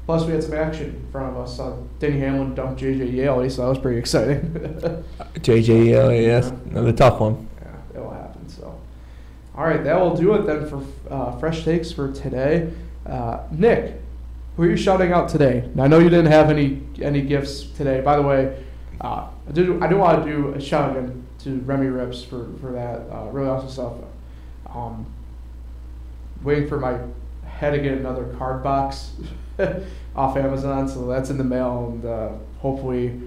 plus, 0.06 0.26
we 0.26 0.34
had 0.34 0.44
some 0.44 0.54
action 0.54 0.86
in 0.86 1.12
front 1.12 1.36
of 1.36 1.38
us. 1.38 1.60
Uh, 1.60 1.78
Denny 2.00 2.20
Hamlin 2.20 2.56
dumped 2.56 2.82
JJ 2.82 3.14
Yeley, 3.14 3.50
so 3.50 3.64
that 3.64 3.70
was 3.70 3.80
pretty 3.80 4.00
exciting. 4.00 4.42
JJ, 5.36 6.06
uh, 6.06 6.10
yes, 6.10 6.50
another 6.70 6.94
tough 6.94 7.20
one. 7.20 7.48
Yeah, 7.62 8.00
it'll 8.00 8.12
happen. 8.12 8.48
So, 8.50 8.80
all 9.56 9.66
right, 9.66 9.84
that 9.84 10.00
will 10.00 10.16
do 10.16 10.34
it 10.34 10.46
then 10.46 10.68
for 10.68 10.84
uh, 11.12 11.38
fresh 11.40 11.64
takes 11.64 11.92
for 11.92 12.12
today. 12.12 12.72
Uh, 13.08 13.44
Nick, 13.52 14.02
who 14.56 14.64
are 14.64 14.70
you 14.70 14.76
shouting 14.76 15.14
out 15.14 15.30
today? 15.30 15.70
Now, 15.74 15.84
I 15.84 15.88
know 15.88 16.00
you 16.00 16.10
didn't 16.10 16.32
have 16.32 16.50
any 16.50 16.82
any 17.02 17.22
gifts 17.22 17.64
today. 17.64 18.02
By 18.02 18.18
the 18.18 18.22
way, 18.22 18.64
uh, 19.00 19.28
I 19.48 19.52
do 19.52 19.82
I 19.82 19.88
do 19.88 19.98
want 19.98 20.26
to 20.26 20.32
do 20.32 20.54
a 20.54 20.62
shout 20.62 20.98
out 20.98 21.10
to 21.40 21.60
Remy 21.60 21.88
Rips 21.88 22.24
for 22.24 22.50
for 22.60 22.72
that 22.74 23.02
uh, 23.12 23.30
really 23.32 23.48
awesome 23.48 23.70
stuff. 23.70 23.94
Um, 24.74 25.06
waiting 26.44 26.68
for 26.68 26.80
my 26.80 27.00
head 27.48 27.72
to 27.72 27.80
get 27.80 27.94
another 27.94 28.26
card 28.38 28.62
box 28.62 29.12
off 30.16 30.36
Amazon, 30.36 30.88
so 30.88 31.08
that's 31.08 31.30
in 31.30 31.38
the 31.38 31.44
mail, 31.44 31.90
and 31.92 32.06
uh, 32.06 32.30
hopefully 32.60 33.20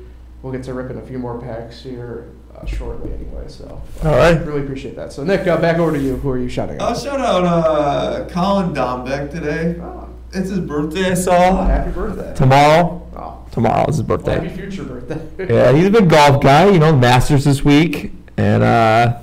we'll 0.42 0.52
get 0.52 0.62
to 0.64 0.74
ripping 0.74 0.98
a 0.98 1.06
few 1.06 1.18
more 1.18 1.40
packs 1.40 1.82
here 1.82 2.28
uh, 2.56 2.64
shortly 2.66 3.12
anyway. 3.12 3.44
So, 3.48 3.80
All 4.04 4.10
right. 4.16 4.34
really 4.46 4.62
appreciate 4.62 4.96
that. 4.96 5.12
So, 5.12 5.24
Nick, 5.24 5.46
uh, 5.46 5.56
back 5.60 5.78
over 5.78 5.92
to 5.92 5.98
you. 5.98 6.16
Who 6.16 6.30
are 6.30 6.38
you 6.38 6.48
shouting 6.48 6.76
out? 6.80 6.82
I'll 6.90 6.98
shout 6.98 7.20
out 7.20 7.44
uh, 7.44 8.28
Colin 8.28 8.72
Dombeck 8.74 9.30
today. 9.30 9.76
Oh, 9.80 10.08
It's 10.32 10.48
his 10.50 10.60
birthday, 10.60 11.10
I 11.10 11.14
saw. 11.14 11.64
happy 11.64 11.90
birthday! 11.90 12.34
Tomorrow, 12.34 12.98
Oh, 13.16 13.44
tomorrow 13.50 13.86
is 13.88 13.96
his 13.98 14.06
well, 14.06 14.18
happy 14.18 14.46
birthday. 14.48 14.56
future 14.56 14.84
birthday! 14.84 15.20
Yeah, 15.54 15.72
he's 15.72 15.86
a 15.86 15.90
big 15.90 16.08
golf 16.08 16.42
guy. 16.42 16.68
You 16.70 16.78
know, 16.78 16.94
Masters 16.94 17.44
this 17.44 17.64
week, 17.64 18.12
and 18.36 18.62
uh, 18.62 19.18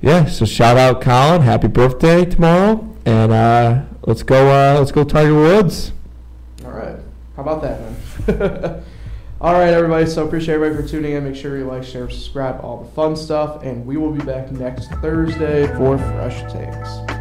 yeah. 0.00 0.26
So 0.26 0.44
shout 0.44 0.76
out 0.76 1.00
Colin. 1.00 1.42
Happy 1.42 1.66
birthday 1.68 2.24
tomorrow, 2.24 2.94
and 3.04 3.32
uh, 3.32 3.82
let's 4.06 4.22
go. 4.22 4.48
Uh, 4.50 4.78
let's 4.78 4.92
go 4.92 5.02
Tiger 5.04 5.34
Woods. 5.34 5.92
All 6.64 6.70
right. 6.70 6.96
How 7.34 7.42
about 7.42 7.62
that, 7.62 7.80
man? 7.80 8.82
all 9.38 9.52
right, 9.52 9.74
everybody. 9.74 10.06
So 10.06 10.26
appreciate 10.26 10.54
everybody 10.54 10.82
for 10.82 10.88
tuning 10.88 11.12
in. 11.12 11.24
Make 11.24 11.36
sure 11.36 11.58
you 11.58 11.64
like, 11.64 11.84
share, 11.84 12.08
subscribe, 12.08 12.64
all 12.64 12.82
the 12.82 12.90
fun 12.92 13.16
stuff, 13.16 13.62
and 13.62 13.84
we 13.84 13.96
will 13.98 14.12
be 14.12 14.24
back 14.24 14.50
next 14.50 14.88
Thursday 15.02 15.66
for 15.76 15.98
fresh 15.98 16.40
takes. 16.50 17.15